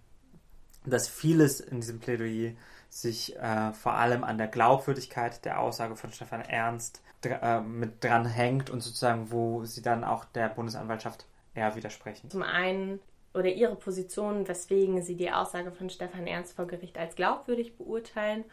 [0.85, 2.53] dass vieles in diesem Plädoyer
[2.89, 8.27] sich äh, vor allem an der Glaubwürdigkeit der Aussage von Stefan Ernst äh, mit dran
[8.27, 12.31] hängt und sozusagen, wo sie dann auch der Bundesanwaltschaft eher widersprechen.
[12.31, 13.01] Zum einen
[13.33, 18.45] oder ihre Position, weswegen sie die Aussage von Stefan Ernst vor Gericht als glaubwürdig beurteilen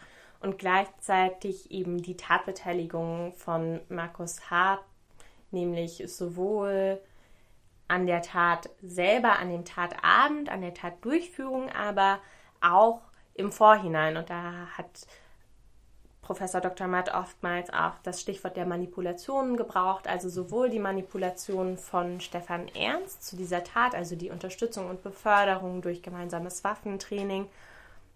[0.42, 4.80] und gleichzeitig eben die Tatbeteiligung von Markus H.,
[5.52, 7.02] nämlich sowohl
[7.88, 12.20] an der Tat selber, an dem Tatabend, an der Tatdurchführung, aber
[12.62, 13.02] auch
[13.34, 14.16] im Vorhinein.
[14.16, 15.08] Und da hat
[16.22, 16.88] Professor Dr.
[16.88, 23.24] Matt oftmals auch das Stichwort der Manipulationen gebraucht, also sowohl die Manipulation von Stefan Ernst
[23.24, 27.50] zu dieser Tat, also die Unterstützung und Beförderung durch gemeinsames Waffentraining,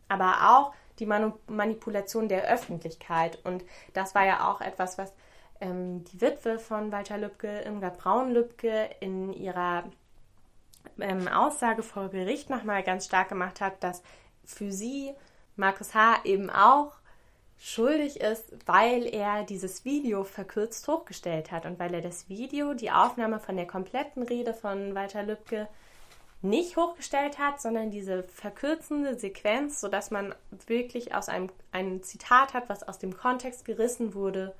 [0.09, 3.39] aber auch die Manipulation der Öffentlichkeit.
[3.43, 3.63] Und
[3.93, 5.13] das war ja auch etwas, was
[5.61, 9.85] ähm, die Witwe von Walter Lübcke, Irmgard Braun-Lübcke, in ihrer
[10.99, 14.03] ähm, Aussage vor Gericht nochmal ganz stark gemacht hat, dass
[14.43, 15.13] für sie
[15.55, 16.17] Markus H.
[16.25, 16.93] eben auch
[17.57, 22.91] schuldig ist, weil er dieses Video verkürzt hochgestellt hat und weil er das Video, die
[22.91, 25.69] Aufnahme von der kompletten Rede von Walter Lübcke
[26.43, 30.35] nicht hochgestellt hat, sondern diese verkürzende Sequenz, sodass man
[30.67, 34.53] wirklich aus einem ein Zitat hat, was aus dem Kontext gerissen wurde,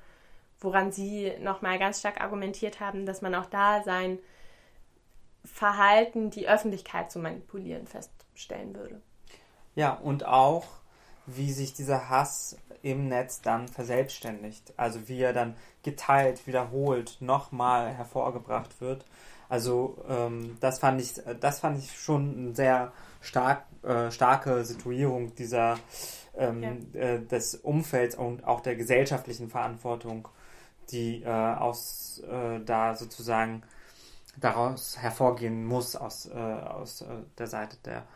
[0.60, 4.18] woran sie nochmal ganz stark argumentiert haben, dass man auch da sein
[5.44, 9.02] Verhalten, die Öffentlichkeit zu manipulieren, feststellen würde.
[9.74, 10.64] Ja, und auch,
[11.26, 14.72] wie sich dieser Hass im Netz dann verselbstständigt.
[14.78, 19.04] Also wie er dann geteilt, wiederholt, nochmal hervorgebracht wird
[19.48, 25.34] also ähm, das fand ich, das fand ich schon eine sehr stark, äh, starke Situierung
[25.34, 25.78] dieser
[26.36, 27.00] ähm, ja.
[27.00, 30.28] äh, des Umfelds und auch der gesellschaftlichen Verantwortung,
[30.90, 33.62] die äh, aus äh, da sozusagen
[34.40, 37.06] daraus hervorgehen muss aus, äh, aus äh,
[37.38, 38.06] der Seite der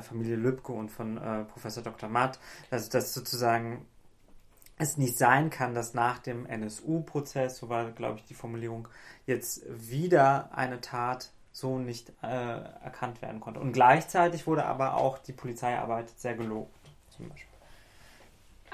[0.00, 1.20] Familie Lübcke und von
[1.52, 2.08] Professor Dr.
[2.08, 2.38] Matt,
[2.70, 3.84] also dass sozusagen
[4.82, 8.88] es nicht sein kann, dass nach dem NSU-Prozess, so war, glaube ich, die Formulierung,
[9.26, 13.60] jetzt wieder eine Tat so nicht äh, erkannt werden konnte.
[13.60, 16.74] Und gleichzeitig wurde aber auch die Polizeiarbeit sehr gelobt,
[17.10, 17.51] zum Beispiel.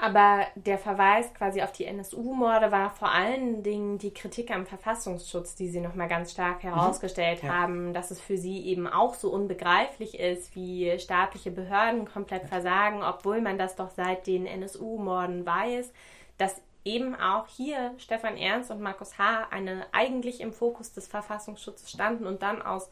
[0.01, 5.55] Aber der Verweis quasi auf die NSU-Morde war vor allen Dingen die Kritik am Verfassungsschutz,
[5.55, 6.69] die sie nochmal ganz stark mhm.
[6.69, 7.49] herausgestellt mhm.
[7.49, 7.55] ja.
[7.55, 13.03] haben, dass es für sie eben auch so unbegreiflich ist, wie staatliche Behörden komplett versagen,
[13.03, 15.91] obwohl man das doch seit den NSU-Morden weiß,
[16.37, 19.47] dass eben auch hier Stefan Ernst und Markus H.
[19.51, 22.89] eine eigentlich im Fokus des Verfassungsschutzes standen und dann aus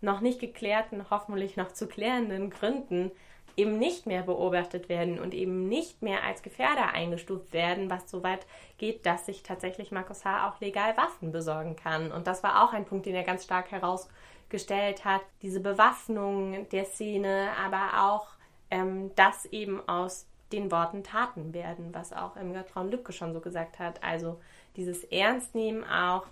[0.00, 3.12] noch nicht geklärten, hoffentlich noch zu klärenden Gründen
[3.58, 8.22] eben nicht mehr beobachtet werden und eben nicht mehr als Gefährder eingestuft werden, was so
[8.22, 8.46] weit
[8.78, 10.48] geht, dass sich tatsächlich Markus H.
[10.48, 12.12] auch legal Waffen besorgen kann.
[12.12, 15.22] Und das war auch ein Punkt, den er ganz stark herausgestellt hat.
[15.42, 18.28] Diese Bewaffnung der Szene, aber auch,
[18.70, 23.80] ähm, dass eben aus den Worten Taten werden, was auch Irmgard Braun-Lübcke schon so gesagt
[23.80, 24.02] hat.
[24.04, 24.40] Also
[24.76, 26.26] dieses Ernstnehmen auch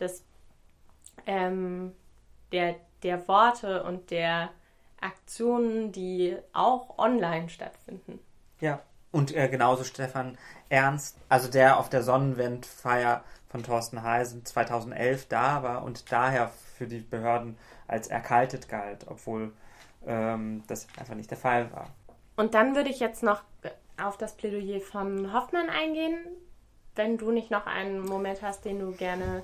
[0.00, 0.24] des,
[1.26, 1.92] ähm,
[2.52, 4.50] der, der Worte und der
[5.00, 8.18] Aktionen, die auch online stattfinden.
[8.60, 8.80] Ja,
[9.12, 10.38] und äh, genauso Stefan
[10.68, 16.86] Ernst, also der auf der Sonnenwendfeier von Thorsten Heisen 2011 da war und daher für
[16.86, 19.52] die Behörden als erkaltet galt, obwohl
[20.06, 21.88] ähm, das einfach nicht der Fall war.
[22.36, 23.42] Und dann würde ich jetzt noch
[24.00, 26.16] auf das Plädoyer von Hoffmann eingehen,
[26.94, 29.42] wenn du nicht noch einen Moment hast, den du gerne.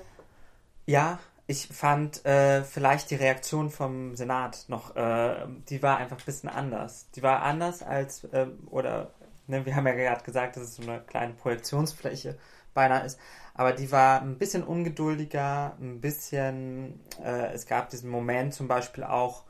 [0.85, 6.25] Ja, ich fand äh, vielleicht die Reaktion vom Senat noch, äh, die war einfach ein
[6.25, 7.09] bisschen anders.
[7.15, 9.11] Die war anders als, äh, oder
[9.47, 12.37] ne, wir haben ja gerade gesagt, dass es so eine kleine Projektionsfläche
[12.73, 13.17] beinahe ist,
[13.53, 19.05] aber die war ein bisschen ungeduldiger, ein bisschen, äh, es gab diesen Moment zum Beispiel
[19.05, 19.45] auch,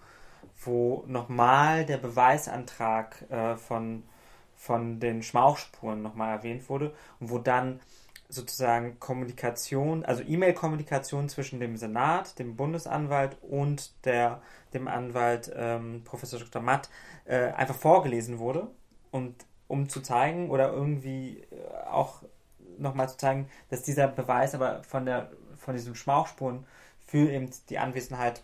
[0.64, 4.04] wo nochmal der Beweisantrag äh, von,
[4.56, 7.80] von den Schmauchspuren nochmal erwähnt wurde und wo dann
[8.30, 14.42] sozusagen Kommunikation, also E-Mail-Kommunikation zwischen dem Senat, dem Bundesanwalt und der,
[14.74, 16.62] dem Anwalt ähm, Professor Dr.
[16.62, 16.90] Matt
[17.26, 18.68] äh, einfach vorgelesen wurde
[19.12, 19.34] und
[19.68, 22.22] um zu zeigen oder irgendwie äh, auch
[22.78, 26.66] nochmal zu zeigen, dass dieser Beweis aber von der von diesen Schmauchspuren
[27.06, 28.44] für eben die Anwesenheit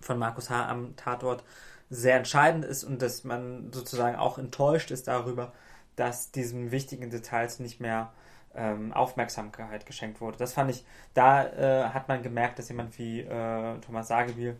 [0.00, 0.68] von Markus H.
[0.68, 1.42] am Tatort
[1.90, 5.52] sehr entscheidend ist und dass man sozusagen auch enttäuscht ist darüber,
[5.96, 8.12] dass diesen wichtigen Details nicht mehr
[8.56, 10.36] ähm, Aufmerksamkeit geschenkt wurde.
[10.38, 10.84] Das fand ich,
[11.14, 14.56] da äh, hat man gemerkt, dass jemand wie äh, Thomas Sagebiel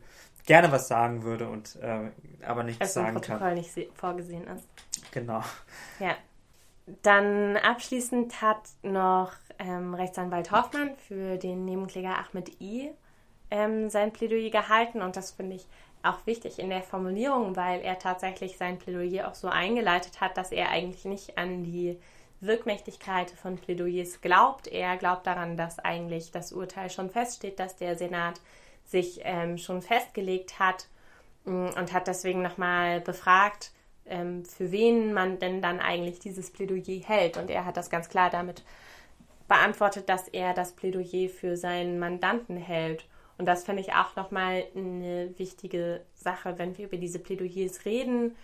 [0.47, 2.11] gerne was sagen würde und äh,
[2.47, 3.39] aber nichts also sagen kann.
[3.39, 4.69] Protokoll nicht vorgesehen ist.
[5.13, 5.43] Genau.
[6.01, 6.15] Ja.
[7.03, 12.91] Dann abschließend hat noch ähm, Rechtsanwalt Hoffmann für den Nebenkläger Ahmed I.
[13.51, 15.67] Ähm, sein Plädoyer gehalten und das finde ich
[16.03, 20.53] auch wichtig in der Formulierung, weil er tatsächlich sein Plädoyer auch so eingeleitet hat, dass
[20.53, 21.99] er eigentlich nicht an die
[22.47, 24.67] Wirkmächtigkeit von Plädoyers glaubt.
[24.67, 28.41] Er glaubt daran, dass eigentlich das Urteil schon feststeht, dass der Senat
[28.85, 30.87] sich ähm, schon festgelegt hat
[31.45, 33.73] mm, und hat deswegen nochmal befragt,
[34.07, 37.37] ähm, für wen man denn dann eigentlich dieses Plädoyer hält.
[37.37, 38.63] Und er hat das ganz klar damit
[39.49, 43.07] beantwortet, dass er das Plädoyer für seinen Mandanten hält.
[43.37, 48.37] Und das finde ich auch nochmal eine wichtige Sache, wenn wir über diese Plädoyers reden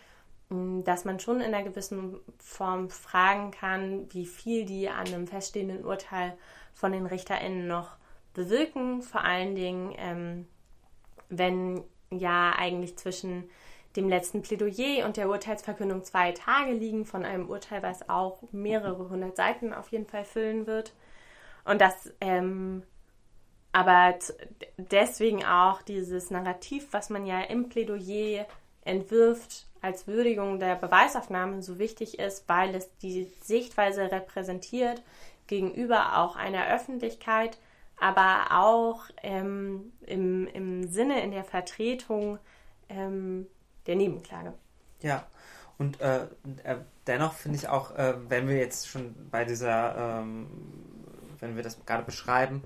[0.51, 5.85] dass man schon in einer gewissen Form fragen kann, wie viel die an einem feststehenden
[5.85, 6.37] Urteil
[6.75, 7.97] von den RichterInnen noch
[8.35, 9.03] bewirken.
[9.03, 10.49] Vor allen Dingen, ähm,
[11.29, 13.49] wenn ja eigentlich zwischen
[13.97, 19.09] dem letzten Plädoyer und der Urteilsverkündung zwei Tage liegen von einem Urteil, was auch mehrere
[19.09, 20.93] hundert Seiten auf jeden Fall füllen wird.
[21.65, 22.83] Und das ähm,
[23.73, 24.19] aber
[24.77, 28.47] deswegen auch dieses Narrativ, was man ja im Plädoyer
[28.85, 35.03] entwirft, als Würdigung der Beweisaufnahme so wichtig ist, weil es die Sichtweise repräsentiert
[35.47, 37.59] gegenüber auch einer Öffentlichkeit,
[37.99, 42.39] aber auch ähm, im, im Sinne in der Vertretung
[42.89, 43.47] ähm,
[43.87, 44.55] der Nebenklage.
[45.01, 45.27] Ja,
[45.79, 46.25] und äh,
[46.65, 46.77] äh,
[47.07, 50.47] dennoch finde ich auch, äh, wenn wir jetzt schon bei dieser, ähm,
[51.39, 52.63] wenn wir das gerade beschreiben,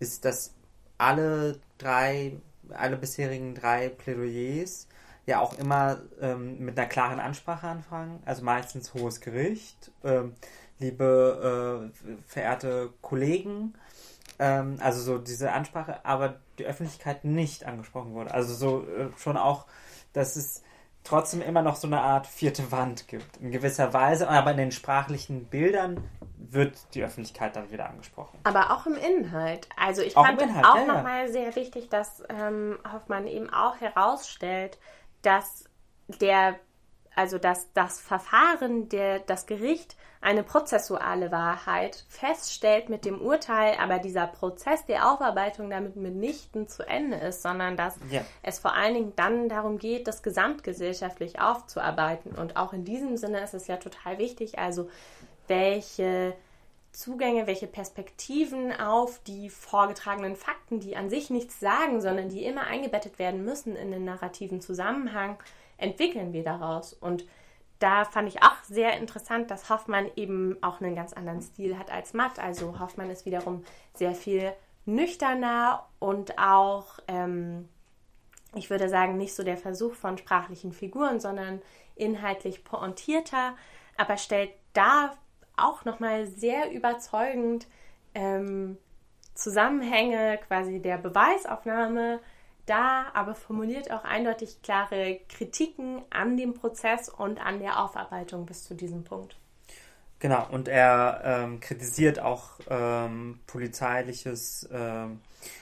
[0.00, 0.54] ist, dass
[0.98, 2.32] alle drei,
[2.70, 4.88] alle bisherigen drei Plädoyers
[5.30, 8.22] ja auch immer ähm, mit einer klaren Ansprache anfangen.
[8.26, 10.34] Also meistens hohes Gericht, ähm,
[10.78, 13.74] liebe äh, verehrte Kollegen,
[14.38, 18.34] ähm, also so diese Ansprache, aber die Öffentlichkeit nicht angesprochen wurde.
[18.34, 19.66] Also so äh, schon auch,
[20.12, 20.62] dass es
[21.04, 23.38] trotzdem immer noch so eine Art vierte Wand gibt.
[23.38, 28.38] In gewisser Weise, aber in den sprachlichen Bildern wird die Öffentlichkeit dann wieder angesprochen.
[28.44, 29.68] Aber auch im Inhalt.
[29.76, 30.92] Also ich Auch fand Inhalt, auch ja, ja.
[30.94, 34.78] nochmal sehr wichtig, dass ähm, Hoffmann eben auch herausstellt,
[35.22, 35.64] dass
[36.20, 36.58] der,
[37.14, 43.98] also dass das Verfahren, der, das Gericht eine prozessuale Wahrheit feststellt mit dem Urteil, aber
[43.98, 48.20] dieser Prozess der Aufarbeitung damit mitnichten zu Ende ist, sondern dass Ja.
[48.42, 52.32] es vor allen Dingen dann darum geht, das gesamtgesellschaftlich aufzuarbeiten.
[52.32, 54.90] Und auch in diesem Sinne ist es ja total wichtig, also
[55.48, 56.34] welche
[56.92, 62.66] Zugänge, welche Perspektiven auf die vorgetragenen Fakten, die an sich nichts sagen, sondern die immer
[62.66, 65.40] eingebettet werden müssen in den narrativen Zusammenhang,
[65.76, 66.92] entwickeln wir daraus.
[66.92, 67.26] Und
[67.78, 71.90] da fand ich auch sehr interessant, dass Hoffmann eben auch einen ganz anderen Stil hat
[71.90, 72.38] als Matt.
[72.38, 73.64] Also Hoffmann ist wiederum
[73.94, 74.52] sehr viel
[74.84, 77.68] nüchterner und auch, ähm,
[78.54, 81.62] ich würde sagen, nicht so der Versuch von sprachlichen Figuren, sondern
[81.94, 83.56] inhaltlich pointierter,
[83.96, 85.16] aber stellt da
[85.56, 87.66] auch nochmal sehr überzeugend
[88.14, 88.78] ähm,
[89.34, 92.20] Zusammenhänge quasi der Beweisaufnahme
[92.66, 98.64] da, aber formuliert auch eindeutig klare Kritiken an dem Prozess und an der Aufarbeitung bis
[98.64, 99.36] zu diesem Punkt.
[100.20, 105.20] Genau, und er ähm, kritisiert auch ähm, polizeiliches, ähm,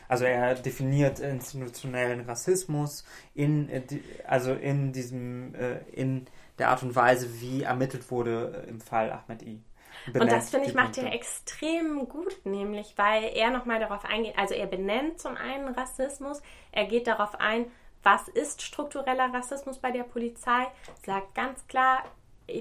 [0.08, 3.82] also er definiert institutionellen Rassismus in, äh,
[4.26, 6.26] also in diesem, äh, in
[6.58, 9.62] der Art und Weise, wie ermittelt wurde äh, im Fall Ahmed I.
[10.08, 11.18] Und Benennt das finde ich macht er Punkte.
[11.18, 16.42] extrem gut, nämlich weil er nochmal darauf eingeht, also er benennt zum einen Rassismus,
[16.72, 17.66] er geht darauf ein,
[18.02, 20.66] was ist struktureller Rassismus bei der Polizei,
[21.04, 22.04] sagt ganz klar,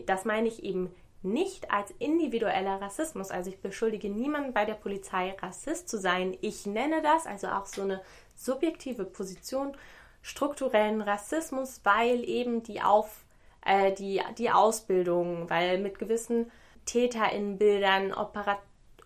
[0.06, 0.94] das meine ich eben
[1.24, 3.32] nicht als individueller Rassismus.
[3.32, 6.38] Also ich beschuldige niemanden bei der Polizei Rassist zu sein.
[6.42, 8.02] Ich nenne das, also auch so eine
[8.36, 9.76] subjektive Position,
[10.22, 13.26] strukturellen Rassismus, weil eben die Auf,
[13.66, 16.52] äh, die, die Ausbildung, weil mit gewissen
[16.88, 18.14] TäterInnenbildern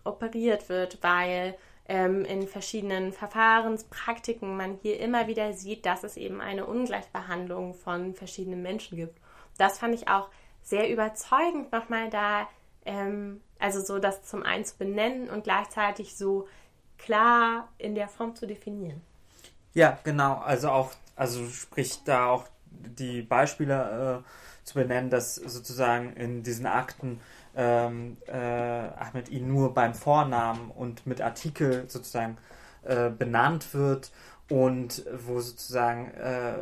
[0.04, 1.56] operiert wird, weil
[1.86, 8.14] ähm, in verschiedenen Verfahrenspraktiken man hier immer wieder sieht, dass es eben eine Ungleichbehandlung von
[8.14, 9.20] verschiedenen Menschen gibt.
[9.58, 10.28] Das fand ich auch
[10.62, 12.48] sehr überzeugend nochmal da,
[12.84, 16.48] ähm, also so das zum einen zu benennen und gleichzeitig so
[16.98, 19.02] klar in der Form zu definieren.
[19.74, 20.38] Ja, genau.
[20.38, 22.44] Also auch, also sprich da auch
[22.98, 27.20] die Beispiele äh, zu benennen, dass sozusagen in diesen Akten
[27.56, 32.38] ähm, äh, Ahmed I nur beim Vornamen und mit Artikel sozusagen
[32.82, 34.12] äh, benannt wird
[34.48, 36.54] und wo sozusagen äh,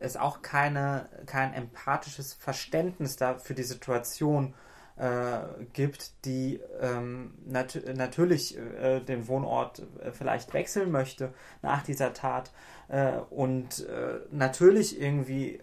[0.00, 4.54] es auch keine, kein empathisches Verständnis da für die Situation
[4.98, 11.32] äh, gibt, die ähm, nat natürlich äh, den Wohnort äh, vielleicht wechseln möchte
[11.62, 12.50] nach dieser Tat
[12.88, 15.60] äh, und äh, natürlich irgendwie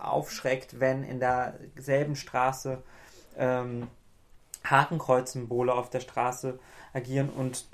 [0.00, 2.82] aufschreckt, wenn in derselben Straße
[3.36, 3.86] ähm,
[4.64, 6.58] Hakenkreuzsymbole auf der Straße
[6.92, 7.66] agieren und,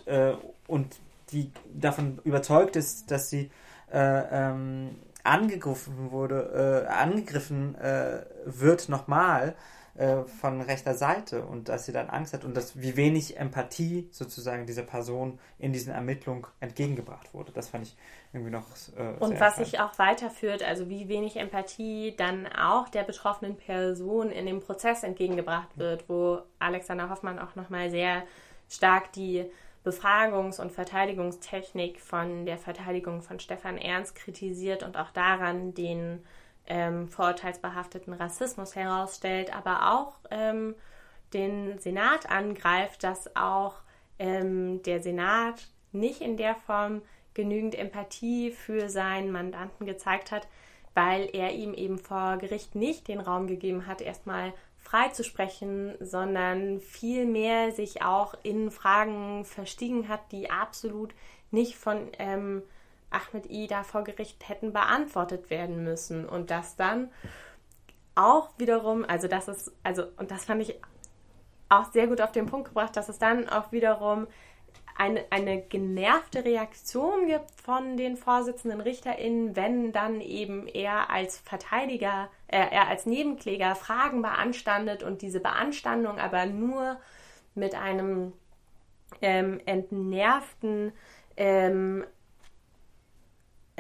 [0.67, 0.97] und
[1.31, 3.51] die davon überzeugt ist, dass sie
[3.93, 7.77] äh, ähm, angegriffen wurde, angegriffen
[8.47, 9.55] wird nochmal
[9.95, 14.09] äh, von rechter Seite und dass sie dann Angst hat und dass wie wenig Empathie
[14.13, 17.53] sozusagen dieser Person in diesen Ermittlungen entgegengebracht wurde.
[17.53, 17.97] Das fand ich
[18.33, 18.67] irgendwie noch
[18.97, 24.31] äh, Und was sich auch weiterführt, also wie wenig Empathie dann auch der betroffenen Person
[24.31, 28.23] in dem Prozess entgegengebracht wird, wo Alexander Hoffmann auch nochmal sehr
[28.69, 29.51] stark die
[29.85, 36.23] Befragungs- und Verteidigungstechnik von der Verteidigung von Stefan Ernst kritisiert und auch daran den
[36.71, 40.77] ähm, vorurteilsbehafteten Rassismus herausstellt, aber auch ähm,
[41.35, 43.75] den Senat angreift, dass auch
[44.19, 47.03] ähm, der Senat nicht in der Form
[47.35, 50.47] genügend Empathie für seinen Mandanten gezeigt hat,
[50.95, 55.95] weil er ihm eben vor Gericht nicht den Raum gegeben hat, erstmal frei zu sprechen,
[56.01, 61.15] sondern vielmehr sich auch in Fragen verstiegen hat, die absolut
[61.51, 62.63] nicht von ähm,
[63.11, 66.29] Ahmed I da vor Gericht hätten beantwortet werden müssen.
[66.29, 67.11] Und das dann
[68.15, 70.77] auch wiederum, also das ist, also, und das fand ich
[71.69, 74.27] auch sehr gut auf den Punkt gebracht, dass es dann auch wiederum
[74.97, 82.29] eine, eine genervte Reaktion gibt von den Vorsitzenden RichterInnen, wenn dann eben er als Verteidiger,
[82.49, 86.99] äh, er als Nebenkläger Fragen beanstandet und diese Beanstandung aber nur
[87.55, 88.35] mit einem
[89.23, 90.93] ähm, entnervten,
[91.37, 92.07] ähm, äh,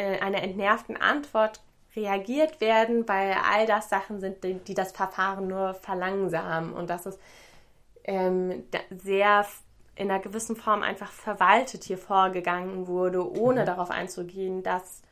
[0.00, 1.60] einer entnervten Antwort
[1.96, 7.06] reagiert werden, weil all das Sachen sind, die, die das Verfahren nur verlangsamen und dass
[7.06, 7.18] es
[8.04, 9.44] ähm, sehr
[9.96, 13.66] in einer gewissen Form einfach verwaltet hier vorgegangen wurde, ohne mhm.
[13.66, 15.02] darauf einzugehen, dass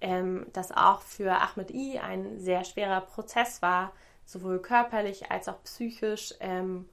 [0.00, 3.92] ähm, das auch für Ahmed I ein sehr schwerer Prozess war,
[4.24, 6.88] sowohl körperlich als auch psychisch ähm,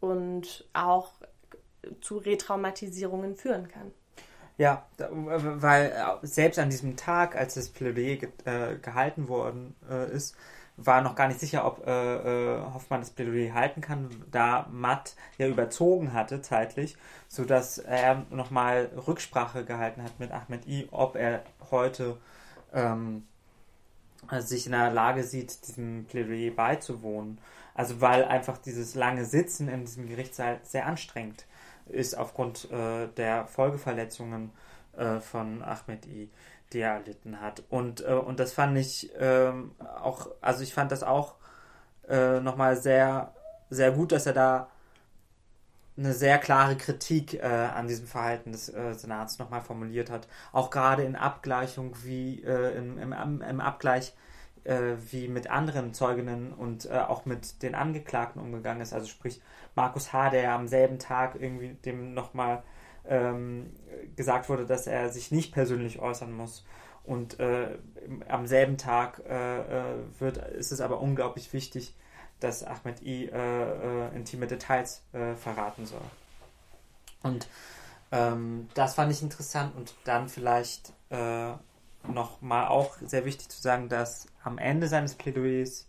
[0.00, 1.10] und auch
[2.00, 3.92] zu Retraumatisierungen führen kann.
[4.58, 10.10] Ja, weil äh, selbst an diesem Tag, als das Plädoyer ge äh, gehalten worden äh,
[10.12, 10.36] ist,
[10.76, 11.90] war noch gar nicht sicher, ob äh,
[12.56, 16.96] äh, Hoffmann das Plädoyer halten kann, da Matt ja überzogen hatte zeitlich,
[17.28, 22.18] sodass er nochmal Rücksprache gehalten hat mit Ahmed I, ob er heute
[22.72, 23.26] ähm,
[24.38, 27.38] sich in der Lage sieht, diesem Plädoyer beizuwohnen.
[27.74, 31.46] Also weil einfach dieses lange Sitzen in diesem Gerichtssaal sehr anstrengend
[31.86, 34.50] ist aufgrund äh, der Folgeverletzungen
[34.96, 36.30] äh, von Ahmed I,
[36.72, 37.62] die er erlitten hat.
[37.70, 41.36] Und, äh, und das fand ich ähm, auch, also ich fand das auch
[42.08, 43.34] äh, nochmal sehr,
[43.70, 44.68] sehr gut, dass er da
[45.96, 50.26] eine sehr klare Kritik äh, an diesem Verhalten des äh, Senats nochmal formuliert hat.
[50.52, 54.14] Auch gerade in Abgleichung wie äh, im, im, im Abgleich
[54.64, 58.92] äh, wie mit anderen Zeuginnen und äh, auch mit den Angeklagten umgegangen ist.
[58.92, 59.40] Also sprich
[59.74, 62.62] Markus H., der am selben Tag irgendwie dem nochmal
[63.08, 63.72] ähm,
[64.16, 66.64] gesagt wurde, dass er sich nicht persönlich äußern muss.
[67.04, 67.78] Und äh,
[68.28, 71.96] am selben Tag äh, äh, wird, ist es aber unglaublich wichtig,
[72.38, 75.02] dass Ahmed I äh, intime Details
[75.36, 76.00] verraten soll.
[77.22, 77.48] Und
[78.10, 80.92] ähm, das fand ich interessant und dann vielleicht
[82.08, 85.88] nochmal auch sehr wichtig zu sagen, dass am Ende seines Plädoyers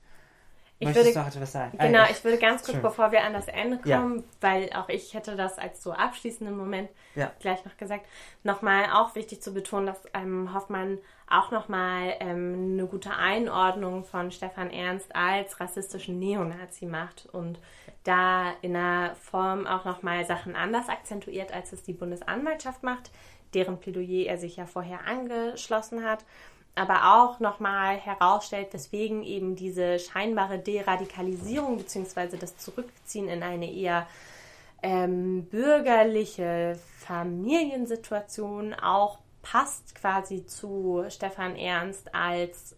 [0.80, 1.78] ich würde, noch etwas sagen?
[1.78, 2.82] Genau, ah, ich würde ganz kurz, Schön.
[2.82, 4.24] bevor wir an das Ende kommen, ja.
[4.42, 7.32] weil auch ich hätte das als so abschließenden Moment ja.
[7.40, 8.06] gleich noch gesagt,
[8.44, 10.98] nochmal auch wichtig zu betonen, dass ähm, Hoffmann
[11.30, 17.60] auch nochmal ähm, eine gute Einordnung von Stefan Ernst als rassistischen Neonazi macht und
[18.04, 23.12] da in einer Form auch nochmal Sachen anders akzentuiert, als es die Bundesanwaltschaft macht,
[23.56, 26.26] deren Plädoyer er sich ja vorher angeschlossen hat
[26.76, 32.38] aber auch nochmal herausstellt, weswegen eben diese scheinbare Deradikalisierung bzw.
[32.38, 34.08] das Zurückziehen in eine eher
[34.82, 42.76] ähm, bürgerliche Familiensituation auch passt quasi zu Stefan Ernst als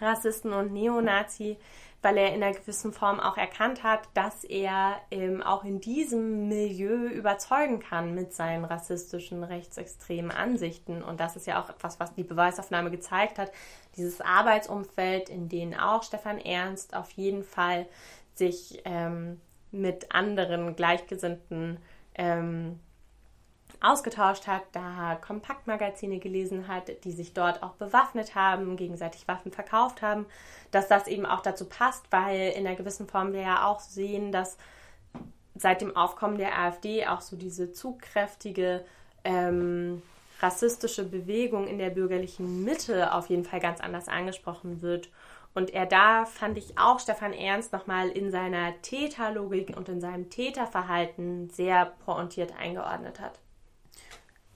[0.00, 1.56] Rassisten und Neonazi,
[2.04, 6.48] weil er in einer gewissen Form auch erkannt hat, dass er ähm, auch in diesem
[6.48, 11.02] Milieu überzeugen kann mit seinen rassistischen, rechtsextremen Ansichten.
[11.02, 13.50] Und das ist ja auch etwas, was die Beweisaufnahme gezeigt hat.
[13.96, 17.86] Dieses Arbeitsumfeld, in dem auch Stefan Ernst auf jeden Fall
[18.34, 19.40] sich ähm,
[19.70, 21.78] mit anderen Gleichgesinnten
[22.16, 22.80] ähm,
[23.84, 30.02] ausgetauscht hat, da Kompaktmagazine gelesen hat, die sich dort auch bewaffnet haben, gegenseitig Waffen verkauft
[30.02, 30.26] haben,
[30.70, 34.32] dass das eben auch dazu passt, weil in einer gewissen Form wir ja auch sehen,
[34.32, 34.56] dass
[35.54, 38.84] seit dem Aufkommen der AfD auch so diese zugkräftige
[39.22, 40.02] ähm,
[40.40, 45.10] rassistische Bewegung in der bürgerlichen Mitte auf jeden Fall ganz anders angesprochen wird.
[45.54, 50.28] Und er da fand ich auch Stefan Ernst nochmal in seiner Täterlogik und in seinem
[50.28, 53.38] Täterverhalten sehr pointiert eingeordnet hat.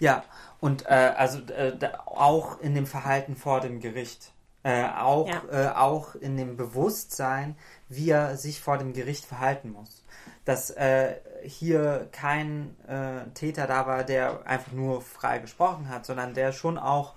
[0.00, 0.24] Ja,
[0.60, 1.76] und äh, also äh,
[2.06, 4.32] auch in dem Verhalten vor dem Gericht.
[4.64, 5.42] Äh, auch, ja.
[5.52, 7.56] äh, auch in dem Bewusstsein,
[7.88, 10.04] wie er sich vor dem Gericht verhalten muss.
[10.44, 16.34] Dass äh, hier kein äh, Täter da war, der einfach nur frei gesprochen hat, sondern
[16.34, 17.14] der schon auch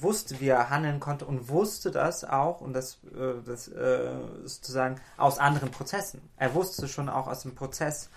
[0.00, 2.96] wusste, wie er handeln konnte und wusste das auch, und das,
[3.44, 4.08] das äh,
[4.44, 6.22] sozusagen aus anderen Prozessen.
[6.38, 8.08] Er wusste schon auch aus dem Prozess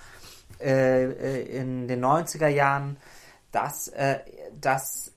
[0.58, 2.96] in den 90er Jahren,
[3.54, 4.20] dass, äh,
[4.60, 5.14] dass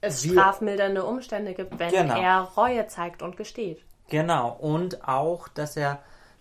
[0.00, 2.18] es wir, strafmildernde Umstände gibt, wenn genau.
[2.18, 3.84] er Reue zeigt und gesteht.
[4.08, 5.98] Genau, und auch, dass er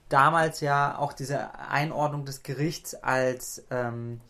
[0.09, 4.21] damals ja auch diese Einordnung des Gerichts als, ähm,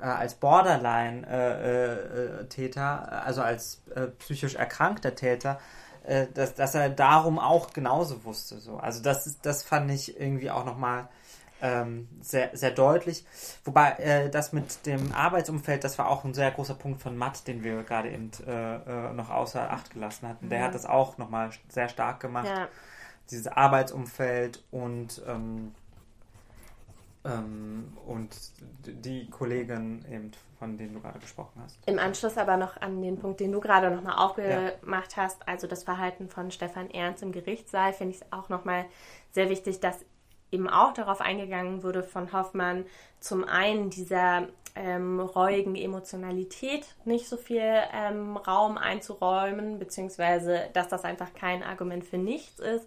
[0.00, 5.60] äh, als Borderline-Täter, äh, äh, also als äh, psychisch erkrankter Täter,
[6.04, 8.58] äh, dass, dass er darum auch genauso wusste.
[8.58, 8.78] So.
[8.78, 11.10] Also das, ist, das fand ich irgendwie auch nochmal
[11.62, 13.24] ähm, sehr, sehr deutlich.
[13.64, 17.46] Wobei äh, das mit dem Arbeitsumfeld, das war auch ein sehr großer Punkt von Matt,
[17.46, 20.48] den wir gerade eben äh, äh, noch außer Acht gelassen hatten.
[20.48, 20.64] Der mhm.
[20.64, 22.46] hat das auch nochmal sehr stark gemacht.
[22.46, 22.68] Ja.
[23.30, 25.72] Dieses Arbeitsumfeld und ähm,
[27.26, 28.36] ähm, und
[28.86, 31.76] die Kollegin eben, von denen du gerade gesprochen hast.
[31.86, 35.22] Im Anschluss aber noch an den Punkt, den du gerade nochmal aufgemacht ja.
[35.22, 38.86] hast, also das Verhalten von Stefan Ernst im Gerichtssaal, finde ich es auch nochmal
[39.32, 40.04] sehr wichtig, dass
[40.50, 42.86] eben auch darauf eingegangen wurde von Hoffmann,
[43.20, 51.04] zum einen dieser ähm, reuigen Emotionalität nicht so viel ähm, Raum einzuräumen, beziehungsweise dass das
[51.04, 52.86] einfach kein Argument für nichts ist.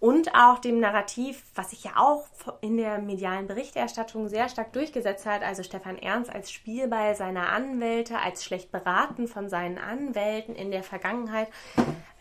[0.00, 2.26] Und auch dem Narrativ, was sich ja auch
[2.62, 8.18] in der medialen Berichterstattung sehr stark durchgesetzt hat, also Stefan Ernst als Spielball seiner Anwälte,
[8.18, 11.48] als schlecht beraten von seinen Anwälten in der Vergangenheit,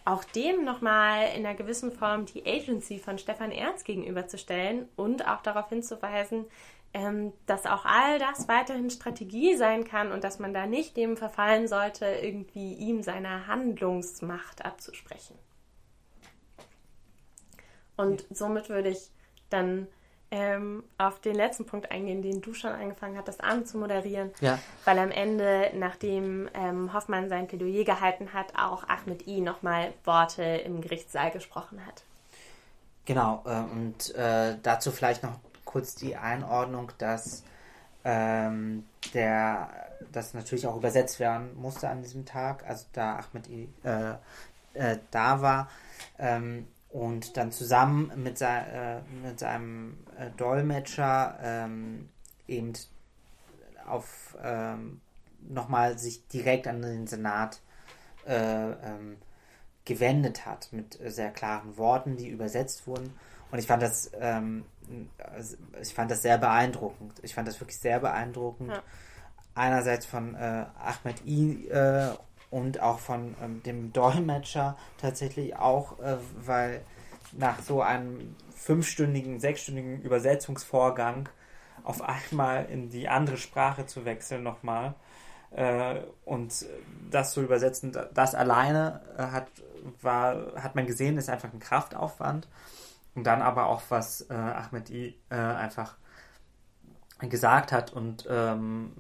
[0.05, 5.41] auch dem nochmal in einer gewissen Form die Agency von Stefan Ernst gegenüberzustellen und auch
[5.41, 6.45] darauf hinzuweisen,
[6.93, 11.17] ähm, dass auch all das weiterhin Strategie sein kann und dass man da nicht dem
[11.17, 15.37] verfallen sollte, irgendwie ihm seine Handlungsmacht abzusprechen.
[17.95, 19.11] Und somit würde ich
[19.49, 19.87] dann
[20.31, 24.31] ähm, auf den letzten Punkt eingehen, den du schon angefangen hattest anzumoderieren.
[24.41, 24.59] Ja.
[24.85, 30.43] Weil am Ende, nachdem ähm, Hoffmann sein Plädoyer gehalten hat, auch Ahmed I nochmal Worte
[30.43, 32.03] im Gerichtssaal gesprochen hat.
[33.05, 37.43] Genau, äh, und äh, dazu vielleicht noch kurz die Einordnung, dass
[38.03, 39.69] ähm, der
[40.11, 44.13] das natürlich auch übersetzt werden musste an diesem Tag, also da Ahmed I äh,
[44.73, 45.69] äh, da war.
[46.17, 52.09] Ähm, und dann zusammen mit, sei, äh, mit seinem äh, Dolmetscher ähm,
[52.47, 52.73] eben
[53.85, 55.01] auf ähm,
[55.47, 57.61] nochmal sich direkt an den Senat
[58.25, 59.17] äh, ähm,
[59.85, 63.13] gewendet hat mit sehr klaren Worten, die übersetzt wurden.
[63.51, 64.65] Und ich fand das ähm,
[65.81, 67.13] ich fand das sehr beeindruckend.
[67.21, 68.71] Ich fand das wirklich sehr beeindruckend.
[68.71, 68.83] Ja.
[69.55, 72.13] Einerseits von äh, Ahmed I äh,
[72.49, 76.81] und auch von ähm, dem Dolmetscher tatsächlich auch, äh, weil
[77.31, 81.29] nach so einem fünfstündigen, sechsstündigen Übersetzungsvorgang
[81.83, 84.95] auf einmal in die andere Sprache zu wechseln nochmal
[85.51, 86.65] äh, und
[87.09, 89.47] das zu übersetzen, das alleine äh, hat,
[90.01, 92.47] war, hat man gesehen, ist einfach ein Kraftaufwand.
[93.15, 95.97] Und dann aber auch, was äh, Ahmed I äh, einfach
[97.27, 98.93] gesagt hat und ähm,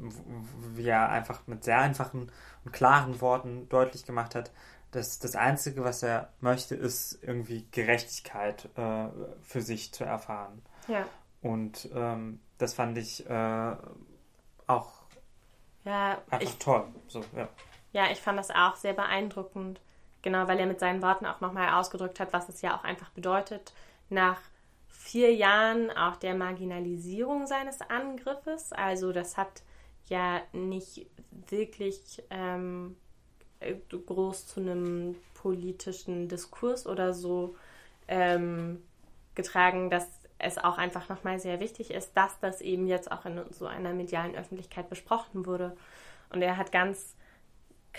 [0.73, 2.31] wie er einfach mit sehr einfachen
[2.65, 4.51] und klaren Worten deutlich gemacht hat,
[4.91, 9.07] dass das Einzige, was er möchte, ist irgendwie Gerechtigkeit äh,
[9.41, 10.61] für sich zu erfahren.
[10.87, 11.05] Ja.
[11.41, 13.75] Und ähm, das fand ich äh,
[14.67, 14.91] auch
[15.85, 16.87] ja, einfach ich, toll.
[17.07, 17.47] So, ja.
[17.93, 19.79] ja, ich fand das auch sehr beeindruckend.
[20.21, 23.09] Genau, weil er mit seinen Worten auch nochmal ausgedrückt hat, was es ja auch einfach
[23.11, 23.73] bedeutet,
[24.09, 24.41] nach
[24.99, 28.73] vier Jahren auch der Marginalisierung seines Angriffes.
[28.73, 29.63] Also das hat
[30.07, 31.07] ja nicht
[31.47, 32.97] wirklich ähm,
[33.89, 37.55] groß zu einem politischen Diskurs oder so
[38.09, 38.83] ähm,
[39.35, 40.05] getragen, dass
[40.37, 43.93] es auch einfach nochmal sehr wichtig ist, dass das eben jetzt auch in so einer
[43.93, 45.77] medialen Öffentlichkeit besprochen wurde.
[46.29, 47.15] Und er hat ganz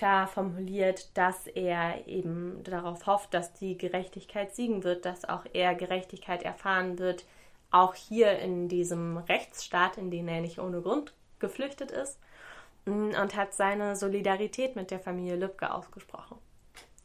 [0.01, 5.74] klar formuliert, dass er eben darauf hofft, dass die Gerechtigkeit siegen wird, dass auch er
[5.74, 7.26] Gerechtigkeit erfahren wird,
[7.70, 12.18] auch hier in diesem Rechtsstaat, in den er nicht ohne Grund geflüchtet ist,
[12.86, 16.38] mm, und hat seine Solidarität mit der Familie Lübcke ausgesprochen.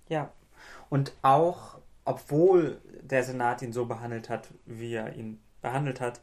[0.08, 0.32] Ja,
[0.90, 6.22] und auch, obwohl der Senat ihn so behandelt hat, wie er ihn behandelt hat,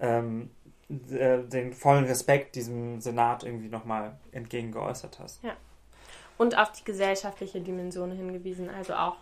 [0.00, 0.48] ähm,
[0.88, 5.42] äh, den vollen Respekt diesem Senat irgendwie nochmal entgegengeäußert hast.
[5.42, 5.52] Ja
[6.38, 8.70] und auf die gesellschaftliche Dimension hingewiesen.
[8.70, 9.16] Also auch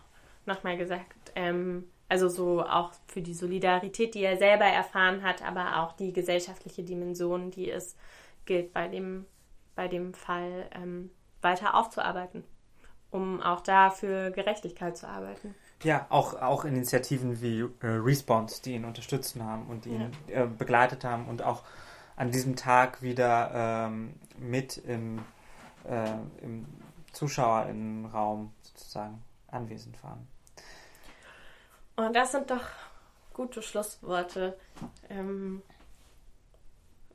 [0.45, 5.83] nochmal gesagt, ähm, also so auch für die Solidarität, die er selber erfahren hat, aber
[5.83, 7.97] auch die gesellschaftliche Dimension, die es
[8.45, 9.27] gilt bei dem,
[9.75, 11.11] bei dem Fall ähm,
[11.43, 12.45] weiter aufzuarbeiten,
[13.11, 15.55] um auch da für Gerechtigkeit zu arbeiten.
[15.83, 20.45] Ja, auch, auch Initiativen wie äh, Response, die ihn unterstützt haben und die ihn ja.
[20.45, 21.65] äh, begleitet haben und auch
[22.15, 25.19] an diesem Tag wieder ähm, mit im,
[25.85, 26.13] äh,
[26.43, 26.67] im
[27.17, 30.29] ZuschauerInnenraum sozusagen anwesend waren.
[31.97, 32.65] Und das sind doch
[33.33, 34.59] gute Schlussworte.
[35.09, 35.63] Ähm,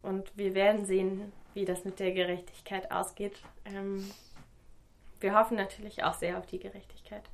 [0.02, 3.40] und wir werden sehen, wie das mit der Gerechtigkeit ausgeht.
[3.66, 4.12] Ähm,
[5.20, 7.30] wir hoffen natürlich auch sehr auf die Gerechtigkeit.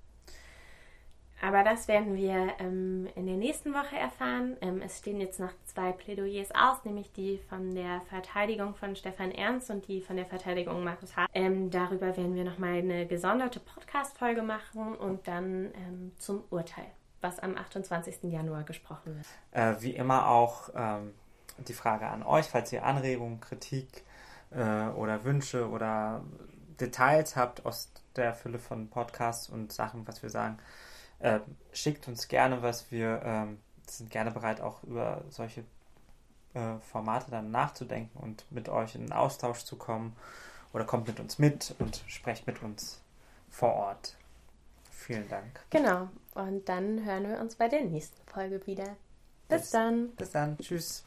[1.41, 4.57] Aber das werden wir ähm, in der nächsten Woche erfahren.
[4.61, 9.31] Ähm, es stehen jetzt noch zwei Plädoyers aus, nämlich die von der Verteidigung von Stefan
[9.31, 11.29] Ernst und die von der Verteidigung Markus Hart.
[11.33, 16.88] Ähm, darüber werden wir nochmal eine gesonderte Podcast-Folge machen und dann ähm, zum Urteil,
[17.21, 18.23] was am 28.
[18.23, 19.27] Januar gesprochen wird.
[19.51, 21.13] Äh, wie immer auch ähm,
[21.67, 24.03] die Frage an euch, falls ihr Anregungen, Kritik
[24.49, 26.23] äh, oder Wünsche oder
[26.79, 30.57] Details habt aus der Fülle von Podcasts und Sachen, was wir sagen
[31.20, 31.39] äh,
[31.74, 32.91] schickt uns gerne was.
[32.91, 35.63] Wir ähm, sind gerne bereit, auch über solche
[36.53, 40.15] äh, Formate dann nachzudenken und mit euch in den Austausch zu kommen.
[40.74, 43.01] Oder kommt mit uns mit und sprecht mit uns
[43.49, 44.15] vor Ort.
[44.91, 45.61] Vielen Dank.
[45.70, 46.09] Genau.
[46.36, 48.97] Und dann hören wir uns bei der nächsten Folge wieder.
[49.47, 50.09] Bis, Bis dann.
[50.15, 50.57] Bis dann.
[50.57, 51.03] Tschüss.